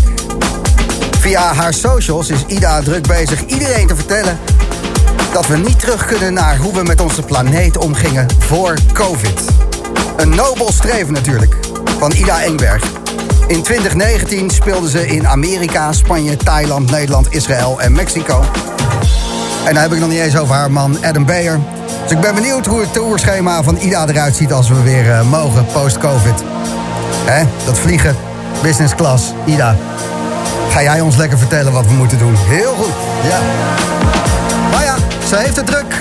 Via 1.20 1.54
haar 1.54 1.74
socials 1.74 2.30
is 2.30 2.46
Ida 2.48 2.82
druk 2.82 3.08
bezig 3.08 3.46
iedereen 3.46 3.88
te 3.88 3.96
vertellen 3.96 4.40
dat 5.36 5.48
we 5.48 5.58
niet 5.58 5.80
terug 5.80 6.06
kunnen 6.06 6.34
naar 6.34 6.58
hoe 6.58 6.74
we 6.74 6.84
met 6.84 7.02
onze 7.02 7.22
planeet 7.22 7.78
omgingen 7.78 8.28
voor 8.40 8.78
COVID. 8.94 9.42
Een 10.18 10.30
nobel 10.30 10.72
streven 10.72 11.14
natuurlijk, 11.14 11.58
van 12.00 12.12
Ida 12.12 12.42
Engberg. 12.44 12.84
In 13.48 13.62
2019 13.64 14.50
speelde 14.50 14.90
ze 14.90 15.08
in 15.08 15.28
Amerika, 15.28 15.92
Spanje, 15.92 16.38
Thailand, 16.38 16.92
Nederland, 16.92 17.34
Israël 17.34 17.82
en 17.82 17.92
Mexico. 17.92 18.44
En 19.66 19.74
dan 19.74 19.84
heb 19.84 19.94
ik 19.94 20.00
nog 20.00 20.10
niet 20.10 20.20
eens 20.20 20.38
over 20.38 20.56
haar 20.56 20.72
man 20.72 21.06
Adam 21.06 21.26
Beyer. 21.26 21.60
Dus 22.04 22.12
ik 22.12 22.20
ben 22.20 22.36
benieuwd 22.36 22.66
hoe 22.66 22.80
het 22.80 22.94
tourschema 22.94 23.64
van 23.64 23.78
Ida 23.78 24.08
eruit 24.08 24.36
ziet 24.36 24.54
als 24.54 24.70
we 24.70 24.82
weer 24.82 25.12
eh, 25.12 25.30
mogen 25.30 25.66
post-COVID. 25.66 26.44
Hè, 27.26 27.46
dat 27.66 27.80
vliegen, 27.80 28.16
business 28.62 28.96
class, 28.96 29.24
Ida. 29.46 29.76
Ga 30.70 30.82
jij 30.82 31.02
ons 31.02 31.16
lekker 31.16 31.38
vertellen 31.38 31.72
wat 31.72 31.86
we 31.86 31.94
moeten 31.94 32.18
doen? 32.18 32.36
Heel 32.36 32.74
goed, 32.74 32.94
ja. 33.30 33.40
Ze 35.28 35.36
heeft 35.36 35.56
het 35.56 35.66
druk. 35.66 35.96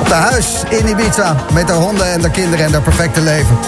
Op 0.00 0.08
de 0.08 0.14
huis 0.14 0.62
in 0.68 0.88
Ibiza. 0.88 1.36
Met 1.52 1.68
haar 1.68 1.78
honden 1.78 2.12
en 2.12 2.20
haar 2.20 2.30
kinderen 2.30 2.64
en 2.66 2.72
haar 2.72 2.82
perfecte 2.82 3.20
leven. 3.20 3.58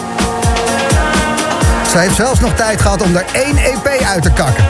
Ze 1.90 1.98
heeft 1.98 2.14
zelfs 2.14 2.40
nog 2.40 2.54
tijd 2.54 2.80
gehad 2.80 3.02
om 3.02 3.16
er 3.16 3.24
één 3.32 3.56
EP 3.56 3.86
uit 3.86 4.22
te 4.22 4.30
kakken. 4.32 4.64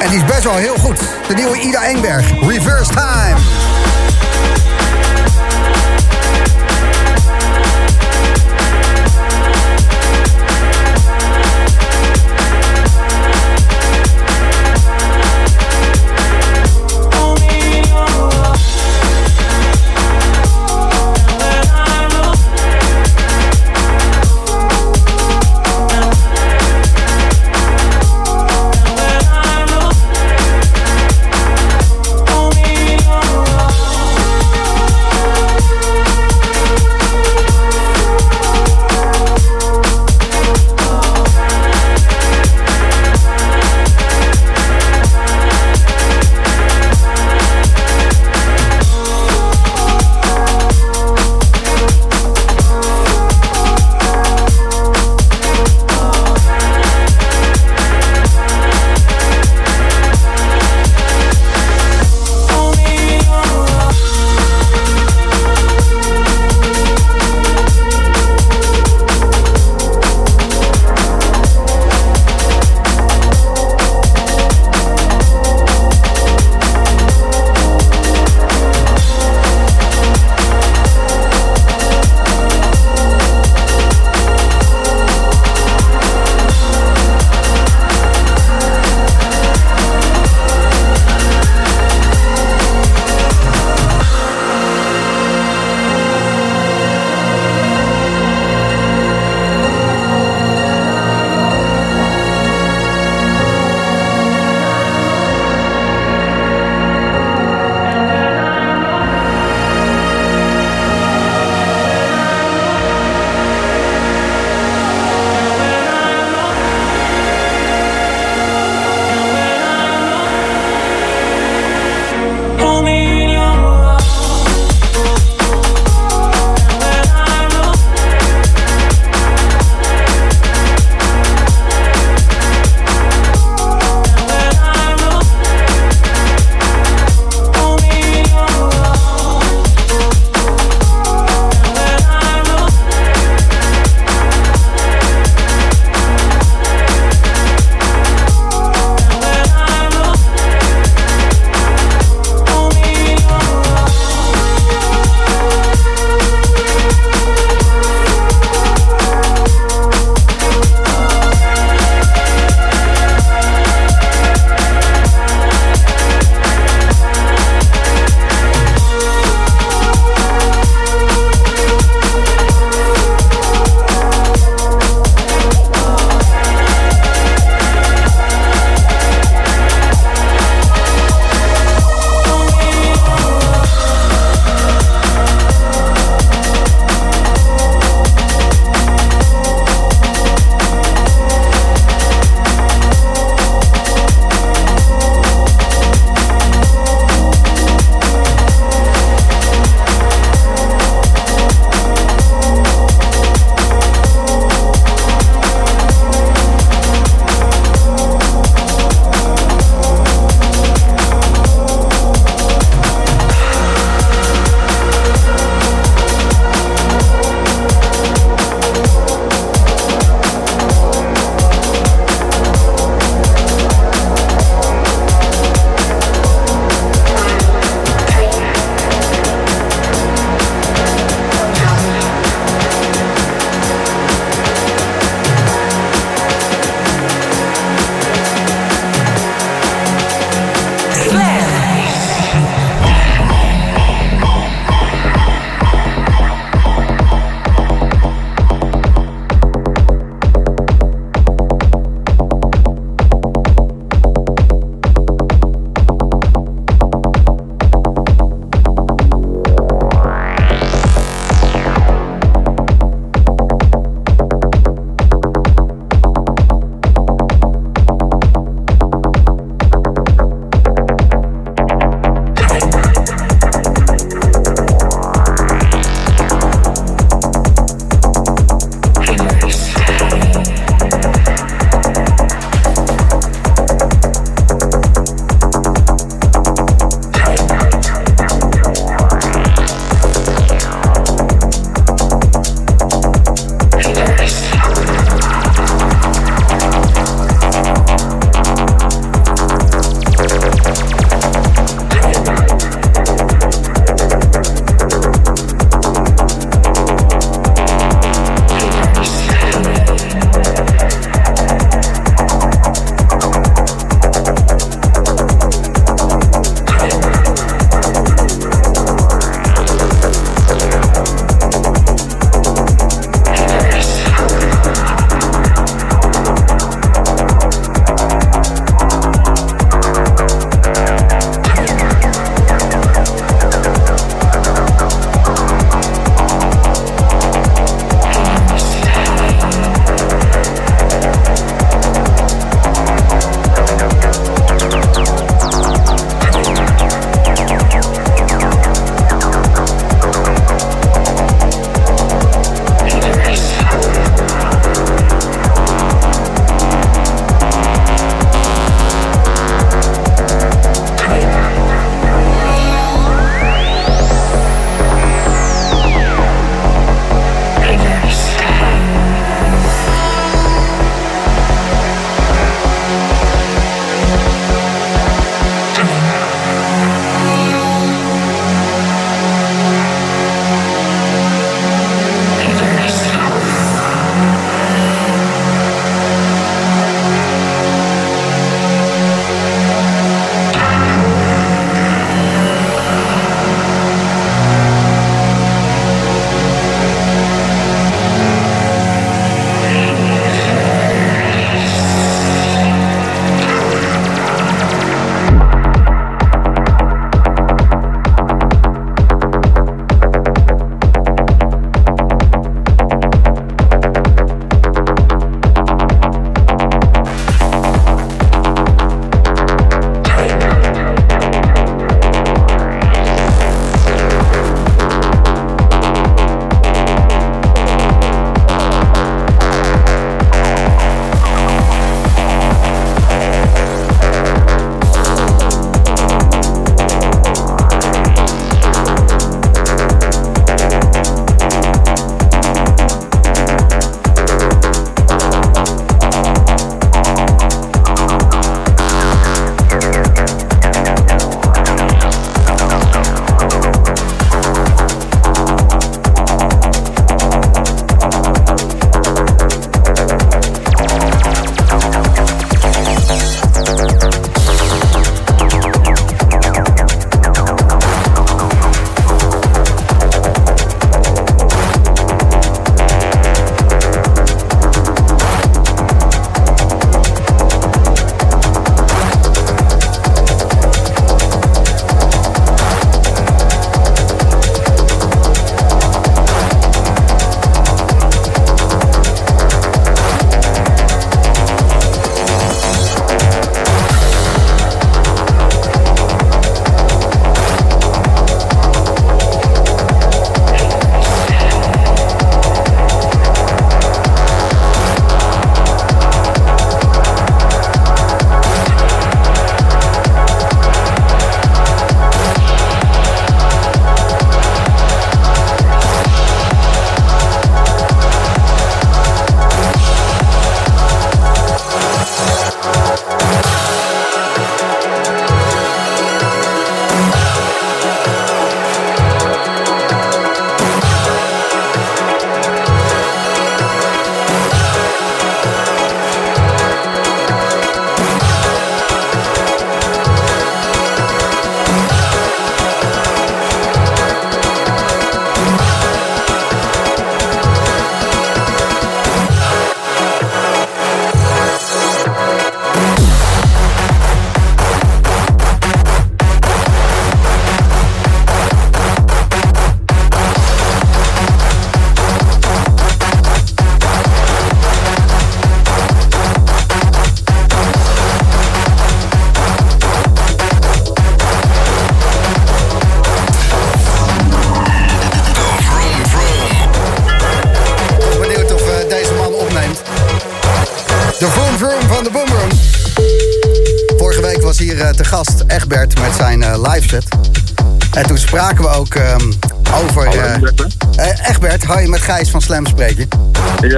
En 0.00 0.08
die 0.08 0.18
is 0.18 0.24
best 0.24 0.44
wel 0.44 0.56
heel 0.56 0.76
goed. 0.76 0.98
De 1.28 1.34
nieuwe 1.34 1.60
Ida 1.60 1.84
Engberg. 1.84 2.30
Reverse 2.40 2.90
Time. 2.90 3.65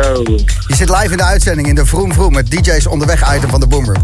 Yo. 0.03 0.23
Je 0.67 0.75
zit 0.75 0.89
live 0.89 1.11
in 1.11 1.17
de 1.17 1.25
uitzending 1.25 1.69
in 1.69 1.75
de 1.75 1.87
Vroom 1.87 2.13
Vroom, 2.13 2.35
het 2.35 2.51
DJ's 2.51 2.87
onderweg 2.87 3.35
item 3.37 3.51
van 3.51 3.61
de 3.61 3.67
Boomer. 3.67 3.97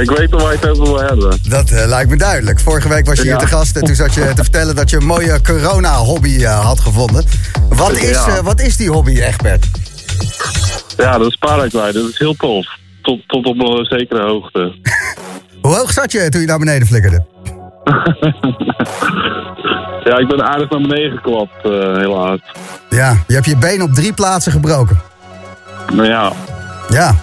Ik 0.00 0.10
weet 0.10 0.32
al 0.32 0.40
waar 0.40 0.52
je 0.52 0.58
het 0.60 0.68
over 0.68 0.84
wil 0.84 1.00
hebben. 1.00 1.38
Dat 1.48 1.70
eh, 1.70 1.86
lijkt 1.86 2.10
me 2.10 2.16
duidelijk. 2.16 2.60
Vorige 2.60 2.88
week 2.88 3.06
was 3.06 3.16
je 3.16 3.22
hier 3.22 3.36
te 3.38 3.46
gast 3.46 3.76
en 3.76 3.84
toen 3.84 3.94
zat 3.94 4.14
je 4.14 4.20
te 4.34 4.42
vertellen 4.48 4.74
dat 4.76 4.90
je 4.90 4.96
een 4.96 5.06
mooie 5.06 5.40
corona-hobby 5.42 6.44
eh, 6.44 6.64
had 6.64 6.80
gevonden. 6.80 7.24
Wat 7.68 7.92
is, 7.92 8.10
Ja. 8.10 8.26
eh, 8.26 8.38
wat 8.38 8.60
is 8.60 8.76
die 8.76 8.90
hobby, 8.90 9.20
Egbert? 9.20 9.66
Ja, 10.96 11.18
dat 11.18 11.28
is 11.28 11.36
paragliden. 11.36 12.02
Dat 12.02 12.10
is 12.10 12.18
heel 12.18 12.34
tof. 12.34 12.66
Tot, 13.02 13.28
tot 13.28 13.46
op 13.46 13.58
een 13.60 13.84
zekere 13.84 14.22
hoogte. 14.22 14.74
Hoe 15.62 15.74
hoog 15.76 15.92
zat 15.92 16.12
je 16.12 16.28
toen 16.28 16.40
je 16.40 16.46
naar 16.46 16.58
beneden 16.58 16.86
flikkerde? 16.86 17.24
Ja, 20.04 20.18
ik 20.18 20.28
ben 20.28 20.44
aardig 20.44 20.70
naar 20.70 20.80
beneden 20.80 21.10
geklapt, 21.10 21.62
helaas. 21.62 22.40
Ja, 23.02 23.16
je 23.26 23.34
hebt 23.34 23.46
je 23.46 23.56
been 23.56 23.82
op 23.82 23.94
drie 23.94 24.12
plaatsen 24.12 24.52
gebroken. 24.52 25.00
Nou 25.92 26.08
ja, 26.08 26.32
Ja, 26.88 27.14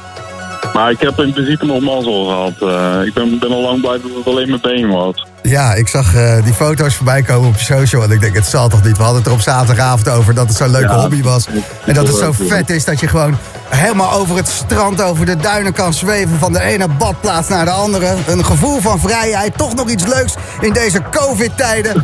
maar 0.74 0.92
ik 0.92 1.00
heb 1.00 1.20
in 1.20 1.34
principe 1.34 1.66
nog 1.66 1.80
mazzel 1.82 2.26
gehad. 2.26 2.54
Eh, 3.02 3.08
ik 3.08 3.14
ben, 3.14 3.40
ben 3.40 3.52
al 3.52 3.62
lang 3.62 3.82
blij 3.82 3.92
dat 4.02 4.12
het 4.16 4.26
alleen 4.28 4.50
mijn 4.50 4.62
been 4.62 4.90
was. 4.90 5.26
ja 5.42 5.74
ik 5.74 5.88
zag 5.88 6.16
eh, 6.16 6.44
die 6.44 6.54
foto's 6.54 6.96
voorbij 6.96 7.22
komen 7.22 7.50
op 7.50 7.58
je 7.58 7.64
social 7.66 8.04
en 8.04 8.12
ik 8.12 8.20
denk, 8.22 8.36
het 8.36 8.46
zal 8.46 8.70
toch 8.70 8.84
niet? 8.84 8.98
We 8.98 9.04
hadden 9.04 9.18
het 9.22 9.28
er 9.28 9.34
op 9.38 9.42
zaterdagavond 9.42 10.10
over 10.10 10.34
dat 10.34 10.48
het 10.48 10.58
zo'n 10.58 10.70
leuke 10.72 10.94
Ja. 10.94 11.00
hobby 11.02 11.22
was. 11.24 11.48
En 11.86 11.94
dat 11.94 12.08
het 12.08 12.16
zo 12.16 12.32
vet 12.32 12.70
is 12.70 12.86
dat 12.86 13.00
je 13.00 13.08
gewoon 13.08 13.38
helemaal 13.70 14.12
over 14.12 14.36
het 14.36 14.48
strand, 14.48 15.02
over 15.02 15.26
de 15.26 15.36
duinen 15.36 15.74
kan 15.74 15.94
zweven... 15.94 16.40
van 16.40 16.54
de 16.54 16.62
ene 16.62 16.88
badplaats 16.88 17.48
naar 17.48 17.66
de 17.66 17.72
andere. 17.72 18.16
Een 18.28 18.46
gevoel 18.46 18.80
van 18.82 19.00
vrijheid, 19.00 19.58
toch 19.58 19.76
nog 19.76 19.90
iets 19.90 20.06
leuks 20.06 20.34
in 20.62 20.74
deze 20.74 21.02
covid-tijden. 21.12 22.02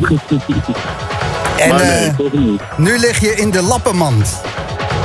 En 1.58 1.68
maar 1.68 1.78
nee, 1.84 2.08
eh, 2.08 2.16
toch 2.16 2.32
niet. 2.32 2.62
nu 2.76 2.98
lig 2.98 3.20
je 3.20 3.34
in 3.34 3.50
de 3.50 3.62
lappenmand. 3.62 4.40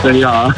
Nee, 0.03 0.17
ja, 0.17 0.55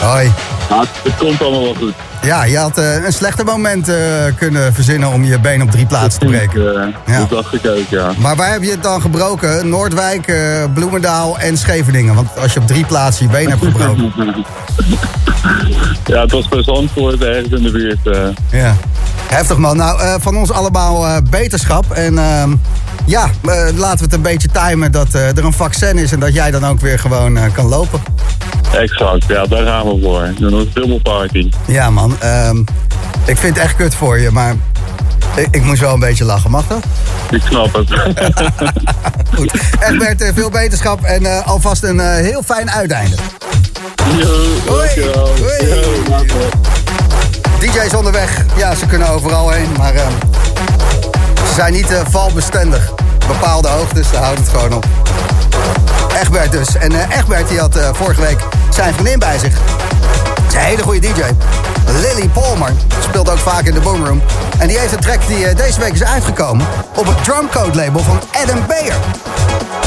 Hoi. 0.00 0.32
Het, 0.80 1.16
komt 1.18 1.42
allemaal 1.42 1.62
wel 1.62 1.74
goed. 1.74 1.94
Ja, 2.22 2.44
je 2.44 2.58
had 2.58 2.78
eh, 2.78 3.04
een 3.04 3.12
slechter 3.12 3.44
moment 3.44 3.88
eh, 3.88 3.96
kunnen 4.36 4.74
verzinnen 4.74 5.12
om 5.12 5.24
je 5.24 5.40
been 5.40 5.62
op 5.62 5.70
drie 5.70 5.86
plaatsen 5.86 6.20
te 6.20 6.26
breken. 6.26 6.80
Eh, 6.82 6.88
Ja. 7.06 7.18
Dat 7.18 7.30
dacht 7.30 7.54
ik 7.54 7.66
ook, 7.66 7.88
ja. 7.88 8.10
Maar 8.18 8.36
waar 8.36 8.52
heb 8.52 8.62
je 8.62 8.70
het 8.70 8.82
dan 8.82 9.00
gebroken? 9.00 9.68
Noordwijk, 9.68 10.32
Bloemendaal 10.74 11.38
en 11.38 11.56
Scheveningen. 11.56 12.14
Want 12.14 12.28
als 12.38 12.52
je 12.52 12.60
op 12.60 12.66
drie 12.66 12.84
plaatsen 12.84 13.26
je 13.26 13.32
been 13.32 13.48
hebt 13.48 13.64
gebroken. 13.64 14.12
Ja, 16.06 16.20
het 16.20 16.32
was 16.32 16.48
bij 16.48 16.62
Zandvoort 16.62 17.22
ergens 17.22 17.52
in 17.52 17.62
de 17.62 17.70
buurt. 17.70 18.16
Ja. 18.50 18.74
Heftig 19.26 19.56
man. 19.56 19.76
Nou, 19.76 20.20
van 20.20 20.36
ons 20.36 20.50
allemaal 20.50 21.22
beterschap. 21.30 21.90
En 21.90 22.18
ehm, 22.18 22.54
ja, 23.04 23.30
laten 23.74 23.98
we 23.98 24.04
het 24.04 24.12
een 24.12 24.22
beetje 24.22 24.48
timen 24.48 24.92
dat 24.92 25.14
er 25.14 25.44
een 25.44 25.52
vaccin 25.52 25.98
is... 25.98 26.12
en 26.12 26.20
dat 26.20 26.34
jij 26.34 26.50
dan 26.50 26.66
ook 26.66 26.80
weer 26.80 26.98
gewoon 26.98 27.38
kan 27.52 27.66
lopen. 27.66 28.00
Exact, 28.72 29.24
ja, 29.28 29.46
daar 29.46 29.66
gaan 29.66 29.86
we 29.86 30.00
voor. 30.02 30.28
Dan 30.38 30.52
een 30.52 30.70
dubbelparty. 30.74 31.50
Ja 31.66 31.90
man, 31.90 32.16
ehm, 32.20 32.58
ik 33.24 33.36
vind 33.36 33.56
het 33.56 33.64
echt 33.64 33.76
kut 33.76 33.94
voor 33.94 34.18
je, 34.18 34.30
maar... 34.30 34.54
Ik, 35.34 35.48
ik 35.50 35.64
moest 35.64 35.80
wel 35.80 35.94
een 35.94 36.00
beetje 36.00 36.24
lachen, 36.24 36.50
mag 36.50 36.66
dat? 36.66 36.84
Ik 37.30 37.42
snap 37.48 37.74
het. 37.74 37.90
Goed. 39.36 39.52
Egbert, 39.80 40.20
eh, 40.20 40.28
veel 40.34 40.50
beterschap 40.50 41.02
en 41.02 41.26
eh, 41.26 41.46
alvast 41.46 41.82
een 41.82 42.00
eh, 42.00 42.14
heel 42.14 42.42
fijn 42.42 42.70
uiteinde. 42.70 43.16
Yo, 44.16 44.28
Hoi. 44.66 44.78
dankjewel. 44.78 45.28
Hoi. 45.38 45.68
Yo. 45.68 46.26
DJ's 47.58 47.94
onderweg, 47.94 48.44
ja, 48.56 48.74
ze 48.74 48.86
kunnen 48.86 49.08
overal 49.08 49.50
heen, 49.50 49.68
maar 49.78 49.94
ehm, 49.94 50.12
ze 51.46 51.54
zijn 51.54 51.72
niet 51.72 52.02
valbestendig. 52.10 52.92
Bepaalde 53.26 53.68
hoogtes, 53.68 54.10
daar 54.10 54.22
houdt 54.22 54.38
het 54.38 54.48
gewoon 54.48 54.72
op. 54.72 54.86
Egbert 56.22 56.52
dus. 56.52 56.76
En 56.76 56.92
Egbert 57.10 57.48
die 57.48 57.58
had 57.58 57.78
vorige 57.92 58.20
week 58.20 58.38
zijn 58.74 58.94
vriendin 58.94 59.18
bij 59.18 59.38
zich. 59.38 59.58
Het 60.34 60.48
is 60.48 60.54
een 60.54 60.60
hele 60.60 60.82
goede 60.82 61.00
DJ. 61.00 61.22
Lily 61.86 62.28
Palmer 62.28 62.72
speelt 63.00 63.30
ook 63.30 63.38
vaak 63.38 63.64
in 63.64 63.74
de 63.74 63.80
Boomroom. 63.80 64.22
En 64.58 64.68
die 64.68 64.78
heeft 64.78 64.92
een 64.92 65.00
track 65.00 65.26
die 65.26 65.46
eh, 65.46 65.56
deze 65.56 65.80
week 65.80 65.92
is 65.92 66.04
uitgekomen 66.04 66.66
op 66.96 67.06
het 67.06 67.24
drumcode 67.24 67.76
label 67.76 68.00
van 68.00 68.20
Adam 68.42 68.66
Bayer. 68.66 68.96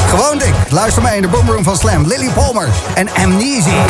Gewoon 0.09 0.37
dik. 0.37 0.53
Luister 0.69 1.01
mee 1.01 1.15
in 1.15 1.21
de 1.21 1.27
Boomroom 1.27 1.63
van 1.63 1.77
Slam. 1.77 2.07
Lily 2.07 2.29
Palmer 2.29 2.67
en 2.93 3.07
Amnesia. 3.13 3.85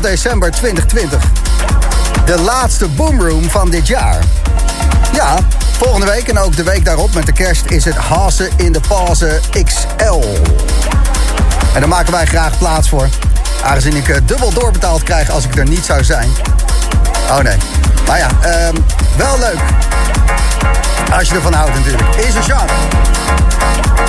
12 0.00 0.16
december 0.16 0.50
2020. 0.50 1.24
De 2.24 2.40
laatste 2.40 2.88
boomroom 2.88 3.50
van 3.50 3.70
dit 3.70 3.86
jaar. 3.86 4.18
Ja, 5.12 5.38
volgende 5.76 6.06
week 6.06 6.28
en 6.28 6.38
ook 6.38 6.56
de 6.56 6.62
week 6.62 6.84
daarop 6.84 7.14
met 7.14 7.26
de 7.26 7.32
kerst 7.32 7.70
is 7.70 7.84
het 7.84 7.94
Hazen 7.94 8.48
in 8.56 8.72
de 8.72 8.80
Pauze 8.88 9.40
XL. 9.64 10.20
En 11.74 11.80
daar 11.80 11.88
maken 11.88 12.12
wij 12.12 12.26
graag 12.26 12.58
plaats 12.58 12.88
voor. 12.88 13.08
Aangezien 13.64 13.96
ik 13.96 14.08
eh, 14.08 14.16
dubbel 14.24 14.52
doorbetaald 14.52 15.02
krijg 15.02 15.30
als 15.30 15.44
ik 15.44 15.56
er 15.56 15.68
niet 15.68 15.84
zou 15.84 16.04
zijn. 16.04 16.30
Oh 17.30 17.38
nee. 17.38 17.56
Maar 18.06 18.18
ja, 18.18 18.28
ehm, 18.40 18.74
wel 19.16 19.38
leuk. 19.38 19.60
Als 21.12 21.28
je 21.28 21.34
ervan 21.34 21.52
houdt 21.52 21.74
natuurlijk. 21.74 22.14
Is 22.16 22.34
een 22.34 22.42
genre. 22.42 22.72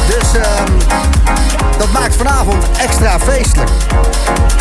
Dus 0.08 0.34
ehm, 0.34 0.72
dat 1.78 1.92
maakt 1.92 2.16
vanavond 2.16 2.64
extra 2.78 3.20
feestelijk. 3.20 3.70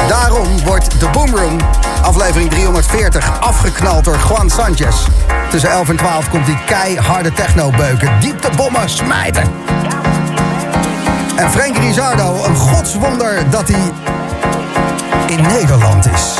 Daarom 0.08 0.64
wordt 0.64 1.00
de 1.00 1.08
Boomroom, 1.08 1.56
aflevering 2.02 2.50
340, 2.50 3.40
afgeknald 3.40 4.04
door 4.04 4.18
Juan 4.28 4.50
Sanchez. 4.50 4.96
Tussen 5.50 5.70
11 5.70 5.88
en 5.88 5.96
12 5.96 6.28
komt 6.28 6.46
die 6.46 6.58
keiharde 6.66 7.32
techno-beuken, 7.32 8.20
dieptebommen 8.20 8.90
smijten. 8.90 9.42
En 11.36 11.50
Frank 11.50 11.76
Rizardo, 11.76 12.44
een 12.44 12.56
godswonder 12.56 13.50
dat 13.50 13.68
hij 13.68 13.92
in 15.26 15.42
Nederland 15.42 16.06
is. 16.12 16.34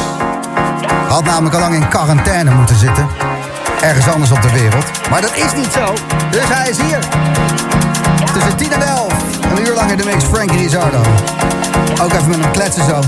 Had 1.09 1.25
namelijk 1.25 1.55
al 1.55 1.61
lang 1.61 1.75
in 1.75 1.89
quarantaine 1.89 2.51
moeten 2.51 2.77
zitten. 2.77 3.09
Ergens 3.81 4.09
anders 4.09 4.31
op 4.31 4.43
de 4.43 4.51
wereld. 4.51 4.85
Maar 5.11 5.21
dat 5.21 5.37
is 5.37 5.55
niet 5.55 5.73
zo. 5.73 5.95
Dus 6.31 6.45
hij 6.49 6.69
is 6.69 6.81
hier. 6.81 6.99
Tussen 8.33 8.57
10 8.57 8.73
en 8.73 8.83
11. 8.83 9.13
Een 9.51 9.67
uur 9.67 9.75
lang 9.75 9.91
in 9.91 9.97
de 9.97 10.05
mix 10.05 10.25
Frank 10.25 10.51
Rizardo. 10.51 11.01
Ook 12.03 12.13
even 12.13 12.29
met 12.29 12.41
hem 12.41 12.51
kletsen 12.51 12.85
zo. 12.85 13.01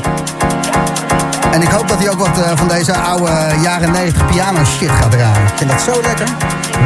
En 1.52 1.62
ik 1.62 1.68
hoop 1.68 1.88
dat 1.88 1.98
hij 1.98 2.10
ook 2.10 2.18
wat 2.18 2.38
eh, 2.38 2.50
van 2.54 2.68
deze 2.68 2.96
oude 2.96 3.30
jaren 3.62 3.90
90 3.90 4.26
piano 4.26 4.64
shit 4.64 4.90
gaat 4.90 5.10
draaien. 5.10 5.42
Ik 5.42 5.52
vind 5.54 5.70
dat 5.70 5.80
zo 5.80 6.00
lekker. 6.00 6.28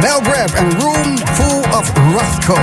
Mel 0.01 0.19
Grab 0.23 0.53
en 0.53 0.79
Room 0.79 1.17
Full 1.33 1.63
of 1.71 1.91
Rothko. 2.11 2.57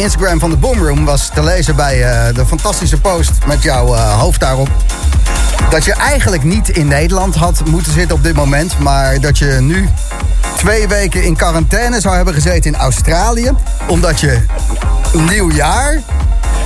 Instagram 0.00 0.38
van 0.38 0.50
de 0.50 0.56
Boomroom 0.56 1.04
was 1.04 1.30
te 1.34 1.42
lezen 1.42 1.76
bij 1.76 2.02
eh, 2.02 2.34
de 2.34 2.46
fantastische 2.46 3.00
post 3.00 3.30
met 3.46 3.62
jouw 3.62 3.94
eh, 3.94 4.20
hoofd 4.20 4.40
daarop. 4.40 4.68
Dat 5.70 5.84
je 5.84 5.92
eigenlijk 5.92 6.42
niet 6.44 6.68
in 6.68 6.86
Nederland 6.86 7.34
had 7.34 7.62
moeten 7.66 7.92
zitten 7.92 8.16
op 8.16 8.22
dit 8.22 8.34
moment. 8.34 8.78
Maar 8.78 9.20
dat 9.20 9.38
je 9.38 9.46
nu 9.60 9.88
twee 10.56 10.88
weken 10.88 11.24
in 11.24 11.36
quarantaine 11.36 12.00
zou 12.00 12.16
hebben 12.16 12.34
gezeten 12.34 12.72
in 12.72 12.78
Australië. 12.78 13.50
Omdat 13.86 14.20
je 14.20 14.40
nieuwjaar 15.12 16.00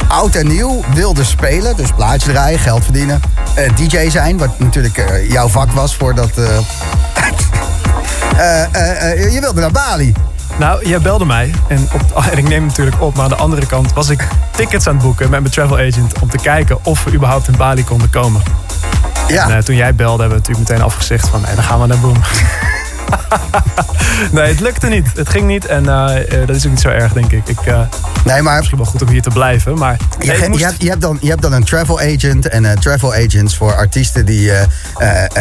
oud 0.09 0.35
en 0.35 0.47
nieuw 0.47 0.85
wilde 0.95 1.25
spelen. 1.25 1.77
Dus 1.77 1.93
plaatjes 1.93 2.33
draaien, 2.33 2.59
geld 2.59 2.85
verdienen. 2.85 3.21
eh, 3.55 3.77
DJ 3.77 4.11
zijn, 4.11 4.39
wat 4.39 4.59
natuurlijk 4.59 5.25
jouw 5.29 5.49
vak 5.49 5.73
was 5.73 5.97
voordat... 5.97 6.31
je 9.33 9.39
wilde 9.41 9.61
naar 9.61 9.71
Bali. 9.71 10.15
Nou, 10.59 10.89
jij 10.89 11.01
belde 11.01 11.25
mij 11.25 11.55
en, 11.69 11.89
op, 11.93 12.25
en 12.33 12.39
ik 12.39 12.49
neem 12.49 12.67
natuurlijk 12.67 13.01
op. 13.01 13.15
Maar 13.15 13.25
aan 13.25 13.31
de 13.31 13.37
andere 13.37 13.67
kant 13.67 13.93
was 13.93 14.09
ik 14.09 14.29
tickets 14.51 14.87
aan 14.87 14.95
het 14.95 15.03
boeken 15.05 15.31
met 15.31 15.41
mijn 15.41 15.53
travel 15.53 15.79
agent... 15.79 16.19
om 16.21 16.29
te 16.29 16.39
kijken 16.39 16.85
of 16.85 17.05
we 17.05 17.13
überhaupt 17.13 17.49
in 17.49 17.57
Bali 17.57 17.85
konden 17.85 18.11
komen. 18.11 18.43
Ja. 19.29 19.45
En 19.49 19.57
eh, 19.57 19.63
toen 19.63 19.77
jij 19.77 19.95
belde 19.95 20.21
hebben 20.21 20.39
we 20.39 20.43
natuurlijk 20.47 20.69
meteen 20.69 20.85
afgezegd 20.85 21.29
van... 21.29 21.41
nee, 21.41 21.55
dan 21.55 21.65
gaan 21.65 21.81
we 21.81 21.87
naar 21.87 21.99
Boom. 21.99 22.17
nee, 24.33 24.49
het 24.49 24.61
lukte 24.61 24.87
niet. 24.87 25.07
Het 25.15 25.29
ging 25.29 25.47
niet 25.47 25.67
en 25.67 25.89
eh, 25.89 26.41
eh, 26.41 26.47
dat 26.47 26.57
is 26.57 26.65
ook 26.65 26.71
niet 26.71 26.81
zo 26.81 26.89
erg, 26.89 27.13
denk 27.13 27.33
ik. 27.33 27.49
ik 27.49 27.61
eh, 27.61 27.81
Nee, 28.25 28.43
maar 28.43 28.57
misschien 28.57 28.79
wel 28.79 28.87
goed 28.87 29.03
om 29.03 29.09
hier 29.09 29.23
te 29.23 29.31
blijven, 29.31 29.79
maar... 29.79 29.97
Je, 30.19 30.27
nee, 30.27 30.59
je 30.59 30.65
hebt, 30.65 30.83
je, 30.83 30.89
hebt 30.89 31.01
dan, 31.01 31.19
je 31.21 31.29
hebt 31.29 31.43
dan 31.43 31.53
een 31.53 31.65
travel 31.65 32.01
agent. 32.01 32.49
En 32.49 32.79
travel 32.81 33.15
agents 33.15 33.57
voor 33.57 33.75
artiesten 33.75 34.27
die, 34.27 34.51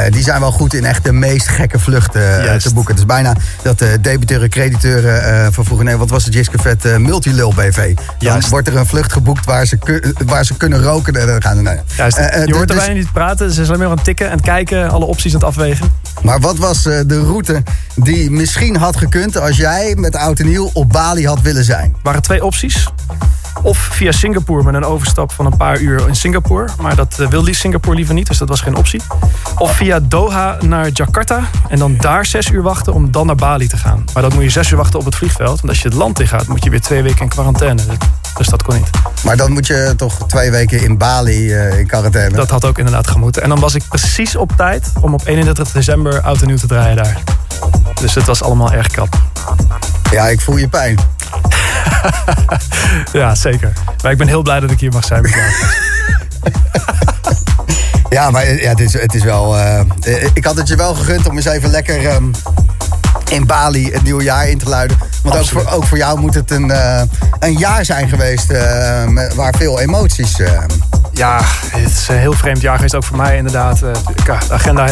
die 0.09 0.23
zijn 0.23 0.39
wel 0.39 0.51
goed 0.51 0.73
in 0.73 0.85
echt 0.85 1.03
de 1.03 1.11
meest 1.11 1.47
gekke 1.47 1.79
vluchten 1.79 2.59
te 2.59 2.73
boeken. 2.73 2.91
Het 2.91 2.99
is 2.99 3.05
bijna 3.05 3.33
dat 3.61 3.79
de 3.79 3.97
debiteuren, 4.01 4.49
crediteuren 4.49 5.53
van 5.53 5.65
vroeger, 5.65 5.85
nee, 5.85 5.97
wat 5.97 6.09
was 6.09 6.25
het, 6.25 6.33
Jiske 6.33 6.57
Vet 6.59 6.85
eh, 6.85 6.97
Multilul 6.97 7.53
BV. 7.53 7.95
Dan 7.95 8.05
Juist. 8.19 8.49
wordt 8.49 8.67
er 8.67 8.75
een 8.75 8.85
vlucht 8.85 9.13
geboekt 9.13 9.45
waar 9.45 9.65
ze, 9.65 9.77
waar 10.25 10.45
ze 10.45 10.57
kunnen 10.57 10.81
roken. 10.81 11.15
En 11.15 11.27
dan 11.27 11.41
gaan 11.41 11.55
ze, 11.55 11.61
nou, 11.61 11.75
ja. 11.75 11.83
Juist, 11.95 12.17
je 12.17 12.53
hoort 12.53 12.69
er 12.69 12.75
dus- 12.75 12.85
bijna 12.85 12.93
niet 12.93 13.11
praten. 13.11 13.47
Ze 13.47 13.53
zijn 13.53 13.67
alleen 13.67 13.79
maar 13.79 13.89
aan 13.89 13.95
het 13.95 14.03
tikken 14.03 14.29
en 14.29 14.41
kijken, 14.41 14.89
alle 14.89 15.05
opties 15.05 15.33
aan 15.33 15.39
het 15.39 15.47
afwegen. 15.47 15.91
Maar 16.21 16.39
wat 16.39 16.57
was 16.57 16.83
de 16.83 17.21
route 17.25 17.63
die 17.95 18.31
misschien 18.31 18.75
had 18.75 18.97
gekund 18.97 19.37
als 19.37 19.57
jij 19.57 19.95
met 19.95 20.15
oud 20.15 20.39
en 20.39 20.47
nieuw 20.47 20.69
op 20.73 20.89
Bali 20.89 21.27
had 21.27 21.41
willen 21.41 21.63
zijn? 21.63 21.91
Er 21.93 21.99
waren 22.03 22.21
twee 22.21 22.43
opties. 22.45 22.87
Of 23.63 23.77
via 23.77 24.11
Singapore 24.11 24.63
met 24.63 24.73
een 24.73 24.85
overstap 24.85 25.31
van 25.31 25.45
een 25.45 25.57
paar 25.57 25.79
uur 25.79 26.07
in 26.07 26.15
Singapore. 26.15 26.67
Maar 26.81 26.95
dat 26.95 27.19
eh, 27.19 27.27
wilde 27.27 27.53
Singapore 27.53 27.95
liever 27.95 28.13
niet, 28.13 28.27
dus 28.27 28.37
dat 28.37 28.49
was 28.49 28.61
geen 28.61 28.75
optie. 28.75 29.01
Of 29.57 29.75
via 29.75 29.99
Doha 29.99 30.57
naar 30.61 30.89
Jakarta 30.89 31.49
en 31.69 31.79
dan 31.79 31.97
daar 31.97 32.25
zes 32.25 32.49
uur 32.49 32.61
wachten 32.61 32.93
om 32.93 33.11
dan 33.11 33.25
naar 33.25 33.35
Bali 33.35 33.67
te 33.67 33.77
gaan. 33.77 34.05
Maar 34.13 34.23
dan 34.23 34.33
moet 34.33 34.43
je 34.43 34.49
zes 34.49 34.71
uur 34.71 34.77
wachten 34.77 34.99
op 34.99 35.05
het 35.05 35.15
vliegveld. 35.15 35.57
Want 35.57 35.69
als 35.69 35.81
je 35.81 35.87
het 35.87 35.97
land 35.97 36.19
in 36.19 36.27
gaat, 36.27 36.47
moet 36.47 36.63
je 36.63 36.69
weer 36.69 36.81
twee 36.81 37.01
weken 37.01 37.21
in 37.21 37.29
quarantaine. 37.29 37.81
Dus 38.37 38.47
dat 38.47 38.63
kon 38.63 38.75
niet. 38.75 38.89
Maar 39.23 39.37
dan 39.37 39.51
moet 39.51 39.67
je 39.67 39.93
toch 39.97 40.27
twee 40.27 40.51
weken 40.51 40.81
in 40.81 40.97
Bali 40.97 41.53
eh, 41.53 41.79
in 41.79 41.87
quarantaine. 41.87 42.35
Dat 42.35 42.49
had 42.49 42.65
ook 42.65 42.77
inderdaad 42.77 43.07
gemoeten. 43.07 43.43
En 43.43 43.49
dan 43.49 43.59
was 43.59 43.75
ik 43.75 43.83
precies 43.87 44.35
op 44.35 44.51
tijd 44.57 44.91
om 45.01 45.13
op 45.13 45.21
31 45.25 45.71
december 45.71 46.21
oud 46.21 46.41
en 46.41 46.47
nieuw 46.47 46.57
te 46.57 46.67
draaien 46.67 46.95
daar. 46.95 47.32
Dus 48.01 48.15
het 48.15 48.25
was 48.25 48.43
allemaal 48.43 48.71
erg 48.71 48.87
krap. 48.87 49.15
Ja, 50.11 50.27
ik 50.27 50.41
voel 50.41 50.57
je 50.57 50.67
pijn. 50.67 50.97
Ja, 53.11 53.35
zeker. 53.35 53.73
Maar 54.03 54.11
ik 54.11 54.17
ben 54.17 54.27
heel 54.27 54.41
blij 54.41 54.59
dat 54.59 54.71
ik 54.71 54.79
hier 54.79 54.91
mag 54.91 55.05
zijn. 55.05 55.25
Ja, 58.09 58.29
maar 58.31 58.43
eh, 58.43 58.61
ja, 58.61 58.69
het, 58.69 58.79
is, 58.79 58.93
het 58.93 59.13
is 59.13 59.23
wel. 59.23 59.57
eh, 59.57 59.79
eh, 59.79 60.29
ik 60.33 60.45
had 60.45 60.55
het 60.57 60.67
je 60.67 60.75
wel 60.75 60.93
gegund 60.95 61.27
om 61.29 61.35
eens 61.35 61.45
even 61.45 61.69
lekker 61.69 62.07
ehm, 62.07 62.23
in 63.29 63.45
Bali 63.45 63.91
het 63.91 64.03
nieuwe 64.03 64.23
jaar 64.23 64.47
in 64.49 64.57
te 64.57 64.69
luiden. 64.69 64.97
Want 65.23 65.37
ook 65.39 65.45
voor, 65.45 65.67
ook 65.71 65.85
voor 65.85 65.97
jou 65.97 66.19
moet 66.19 66.33
het 66.33 66.51
een, 66.51 66.71
een 67.39 67.57
jaar 67.57 67.85
zijn 67.85 68.09
geweest 68.09 68.47
met- 69.07 69.33
waar 69.35 69.53
veel 69.57 69.79
emoties. 69.79 70.37
Ja, 71.13 71.41
het 71.71 71.91
is 71.91 72.07
een 72.07 72.17
heel 72.17 72.33
vreemd 72.33 72.61
jaar 72.61 72.75
geweest, 72.75 72.95
ook 72.95 73.03
voor 73.03 73.17
mij 73.17 73.37
inderdaad. 73.37 73.79
De 73.79 73.93
agenda 74.49 74.87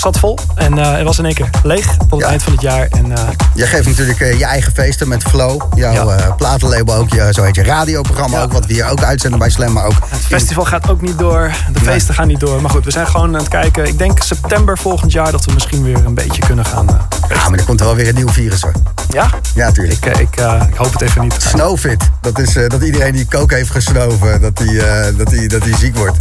zat 0.00 0.18
vol 0.18 0.38
en 0.54 0.78
eh 0.78 0.92
het 0.92 1.02
was 1.02 1.18
in 1.18 1.24
één 1.24 1.34
keer 1.34 1.50
leeg 1.62 1.96
tot 1.96 2.10
het 2.10 2.20
Ja. 2.20 2.26
eind 2.26 2.42
van 2.42 2.52
het 2.52 2.60
jaar. 2.62 2.86
En 2.90 3.16
eh, 3.16 3.22
je 3.54 3.66
geeft 3.66 3.86
natuurlijk 3.88 4.20
eh, 4.20 4.38
je 4.38 4.44
eigen 4.44 4.72
feesten 4.72 5.08
met 5.08 5.22
Flow. 5.22 5.62
Jouw 5.74 5.92
Ja. 5.92 6.30
platenlabel 6.36 6.94
ook. 6.94 7.10
Je, 7.10 7.28
zo 7.32 7.42
heet 7.42 7.54
je 7.54 7.62
radioprogramma 7.62 8.36
Ja. 8.36 8.42
ook. 8.42 8.52
Wat 8.52 8.66
we 8.66 8.72
hier 8.72 8.88
ook 8.90 9.02
uitzenden 9.02 9.38
bij 9.38 9.50
Slam. 9.50 9.72
Maar 9.72 9.84
ook 9.84 9.94
het 10.08 10.20
festival 10.20 10.64
gaat 10.64 10.90
ook 10.90 11.00
niet 11.00 11.18
door, 11.18 11.50
de 11.72 11.80
feesten 11.80 12.14
gaan 12.14 12.26
niet 12.26 12.40
door. 12.40 12.60
Maar 12.60 12.70
goed, 12.70 12.84
we 12.84 12.90
zijn 12.90 13.06
gewoon 13.06 13.26
aan 13.28 13.34
het 13.40 13.48
kijken. 13.48 13.86
Ik 13.86 13.98
denk 13.98 14.22
september 14.22 14.78
volgend 14.78 15.12
jaar 15.12 15.30
dat 15.32 15.44
we 15.44 15.52
misschien 15.52 15.82
weer 15.82 16.04
een 16.04 16.14
beetje 16.14 16.42
kunnen 16.46 16.64
gaan. 16.64 16.86
Ja, 17.28 17.48
maar 17.48 17.58
er 17.58 17.64
komt 17.64 17.80
wel 17.80 17.94
weer 17.94 18.08
een 18.08 18.14
nieuw 18.14 18.28
virus 18.28 18.62
hoor. 18.62 18.72
Ja, 19.10 19.30
Ja, 19.54 19.66
natuurlijk. 19.66 20.04
ik, 20.06 20.14
eh, 20.14 20.20
ik, 20.20 20.36
eh, 20.36 20.62
ik 20.68 20.74
hoop 20.76 20.92
het 20.92 21.00
even 21.02 21.22
niet. 21.22 21.34
Snowfit. 21.38 22.10
Dat 22.20 22.38
is 22.38 22.56
eh, 22.56 22.68
dat 22.68 22.82
iedereen 22.82 23.12
die 23.12 23.26
kook 23.28 23.50
heeft 23.50 23.70
gesnoven, 23.70 24.40
dat 24.40 24.56
die, 24.56 24.80
dat 25.16 25.26
die, 25.26 25.48
dat 25.48 25.62
die 25.62 25.76
ziek 25.76 25.96
wordt. 25.96 26.16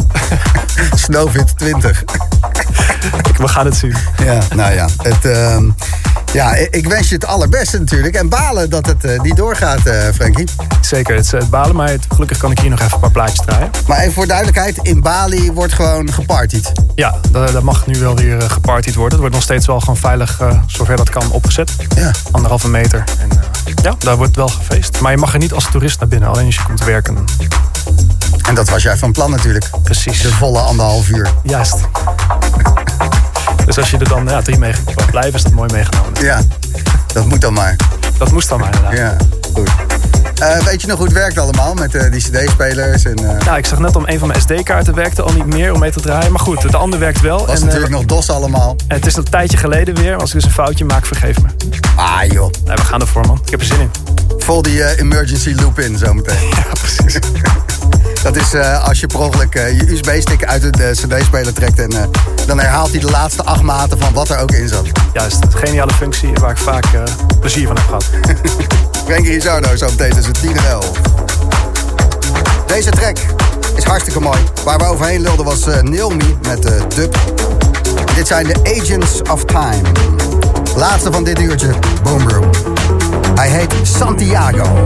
Snowfit 1.06 1.57
20. 1.57 2.02
Ik- 2.02 3.38
we 3.38 3.48
gaan 3.48 3.66
het 3.66 3.76
zien. 3.76 3.95
Ja, 4.24 4.40
nou 4.56 4.74
ja. 4.74 4.88
Het, 5.02 5.26
ehm, 5.26 5.70
ja, 6.34 6.56
ik 6.56 6.88
wens 6.88 7.10
je 7.10 7.15
het 7.15 7.26
allerbeste 7.26 7.80
natuurlijk. 7.80 8.15
En 8.15 8.30
balen 8.30 8.69
dat 8.69 8.85
het 8.85 9.03
eh, 9.06 9.19
niet 9.22 9.35
doorgaat, 9.35 9.85
eh 9.85 10.07
Frankie. 10.14 10.47
Zeker, 10.81 11.15
het 11.15 11.26
is 11.26 11.34
eh, 11.34 11.39
het 11.39 11.49
balen, 11.49 11.76
maar 11.76 11.89
het- 11.89 12.06
gelukkig 12.14 12.38
kan 12.38 12.51
ik 12.51 12.60
hier 12.60 12.69
nog 12.69 12.80
even 12.80 12.93
een 12.93 12.99
paar 12.99 13.11
plaatjes 13.11 13.45
draaien. 13.45 13.69
Maar 13.88 13.99
even 13.99 14.14
voor 14.14 14.27
duidelijkheid, 14.27 14.77
in 14.81 15.01
Bali 15.01 15.51
wordt 15.51 15.73
gewoon 15.73 16.11
gepartied. 16.14 16.72
Ja, 16.95 17.15
dat, 17.31 17.51
dat 17.51 17.64
mag 17.64 17.85
nu 17.88 17.99
wel 17.99 18.15
weer 18.15 18.41
gepartied 18.41 18.93
worden. 18.95 19.11
Het 19.11 19.19
wordt 19.19 19.35
nog 19.35 19.43
steeds 19.43 19.65
wel 19.68 19.80
gewoon 19.80 19.97
veilig, 19.97 20.41
zover 20.68 20.95
dat 20.95 21.10
kan, 21.10 21.31
opgezet. 21.31 21.72
Ja. 21.95 22.11
Anderhalve 22.31 22.68
meter. 22.69 23.03
En 23.19 23.30
ja, 23.84 23.95
daar 23.99 24.18
wordt 24.18 24.35
wel 24.35 24.47
gefeest. 24.47 24.99
Maar 24.99 25.11
je 25.11 25.18
mag 25.18 25.34
er 25.34 25.39
niet 25.39 25.53
als 25.53 25.68
toerist 25.72 25.99
naar 25.99 26.07
binnen, 26.10 26.30
alleen 26.30 26.45
als 26.45 26.56
je 26.56 26.64
komt 26.64 26.84
werken. 26.84 27.18
En 28.47 28.56
dat 28.56 28.69
was 28.69 28.84
jij 28.84 28.97
van 28.97 29.11
plan 29.11 29.31
natuurlijk. 29.31 29.69
Precies. 29.84 30.22
De 30.22 30.30
volle 30.34 30.60
anderhalf 30.60 31.10
uur. 31.10 31.30
Juist. 31.43 31.76
Dus 33.70 33.78
als 33.78 33.90
je 33.90 33.98
er 33.98 34.10
dan 34.10 34.28
ja, 34.28 34.41
drie 34.41 34.58
mee 34.58 34.74
wil 34.86 35.06
blijven, 35.12 35.34
is 35.34 35.44
dat 35.44 35.52
mooi 35.52 35.74
meegenomen. 35.74 36.24
Ja, 36.24 36.41
dat 37.14 37.26
moet 37.26 37.41
dan 37.41 37.54
maar. 37.54 37.76
Dat 38.18 38.32
moest 38.32 38.50
dan 38.50 38.60
maar 38.60 38.76
inderdaad. 38.76 38.98
Ja, 38.98 39.16
goed. 39.54 39.70
Eh, 40.40 40.58
weet 40.58 40.82
je 40.82 40.88
nog 40.88 40.98
hoe 40.98 41.06
het 41.06 41.16
werkt 41.16 41.38
allemaal 41.38 41.74
met 41.74 41.96
eh, 41.96 42.12
die 42.12 42.22
cd-spelers? 42.22 43.04
En, 43.06 43.18
eh, 43.18 43.46
Ja, 43.46 43.58
ik 43.58 43.66
zag 43.66 43.80
net 43.80 43.96
om 43.96 44.04
een 44.06 44.20
van 44.20 44.28
mijn 44.28 44.41
SD-kaarten 44.41 44.96
werkte 44.96 45.22
al 45.22 45.34
niet 45.34 45.46
meer 45.46 45.74
om 45.74 45.80
mee 45.80 45.91
te 45.91 46.00
draaien. 46.00 46.32
Maar 46.32 46.41
goed, 46.41 46.72
de 46.72 46.78
andere 46.78 47.02
werkt 47.04 47.22
wel. 47.22 47.46
was 47.46 47.60
en, 47.60 47.66
natuurlijk 47.66 47.91
nog 47.91 48.06
DOS 48.06 48.30
allemaal. 48.30 48.76
en 48.88 48.96
het 48.96 49.06
is 49.06 49.16
een 49.16 49.24
tijdje 49.24 49.58
geleden 49.58 49.96
weer. 49.96 50.16
Als 50.16 50.30
ik 50.30 50.36
dus 50.36 50.46
een 50.46 50.52
foutje 50.52 50.86
maak, 50.86 51.06
vergeef 51.06 51.41
me. 51.41 51.48
Ah 51.96 52.24
joh, 52.26 52.52
Nee, 52.66 52.76
we 52.76 52.84
gaan 52.84 53.02
ervoor, 53.02 53.28
man. 53.28 53.40
Ik 53.46 53.50
heb 53.50 53.60
er 53.60 53.66
zin 53.66 53.80
in. 53.80 53.91
vol 54.38 54.62
die 54.62 54.98
emergency 54.98 55.54
loop 55.62 55.80
in 55.80 55.98
zometeen. 55.98 56.50
Ja, 56.50 56.72
precies. 56.72 57.20
Dat 58.24 58.36
is 58.36 58.54
eh, 58.54 58.88
als 58.88 59.00
je 59.00 59.08
per 59.08 59.20
ongeluk 59.20 59.56
eh, 59.56 59.80
je 59.80 59.92
USB-stick 59.92 60.46
uit 60.46 60.62
de 60.62 60.84
eh, 60.84 60.92
cd-speler 60.92 61.54
trekt... 61.54 61.80
en 61.80 62.10
dan 62.46 62.60
herhaalt 62.60 62.92
hij 62.92 63.00
de 63.00 63.10
laatste 63.10 63.44
acht 63.44 63.62
maten 63.62 64.00
van 64.00 64.14
wat 64.14 64.30
er 64.30 64.40
ook 64.40 64.52
in 64.52 64.68
zat. 64.68 64.86
Juist, 65.14 65.44
een 65.44 65.52
geniale 65.52 65.94
functie 65.94 66.34
waar 66.34 66.52
ik 66.52 66.58
vaak 66.58 66.86
plezier 67.40 67.68
van 67.68 67.76
heb 67.76 67.86
gehad. 67.86 68.06
Frankie 69.06 69.32
Rizardo 69.32 69.76
zo 69.76 69.90
meteen 69.90 70.12
tussen 70.12 70.34
10 70.34 70.58
en 70.58 70.68
11. 70.68 70.92
Deze 72.66 72.90
track 72.90 73.18
is 73.76 73.84
hartstikke 73.84 74.20
mooi. 74.20 74.40
Waar 74.64 74.78
we 74.78 74.86
overheen 74.86 75.22
lulden 75.22 75.46
was 75.46 75.66
Naomi 75.66 76.38
met 76.48 76.62
dub. 76.96 77.18
Dit 78.16 78.28
zijn 78.28 78.48
de 78.48 78.80
Agents 78.82 79.22
of 79.32 79.46
Time. 79.46 79.82
Laatste 80.76 81.12
van 81.12 81.24
dit 81.24 81.40
uurtje, 81.40 81.70
Boom 82.04 82.30
Room. 82.30 82.50
Hij 83.36 83.50
heet 83.50 83.74
Santiago. 83.84 84.86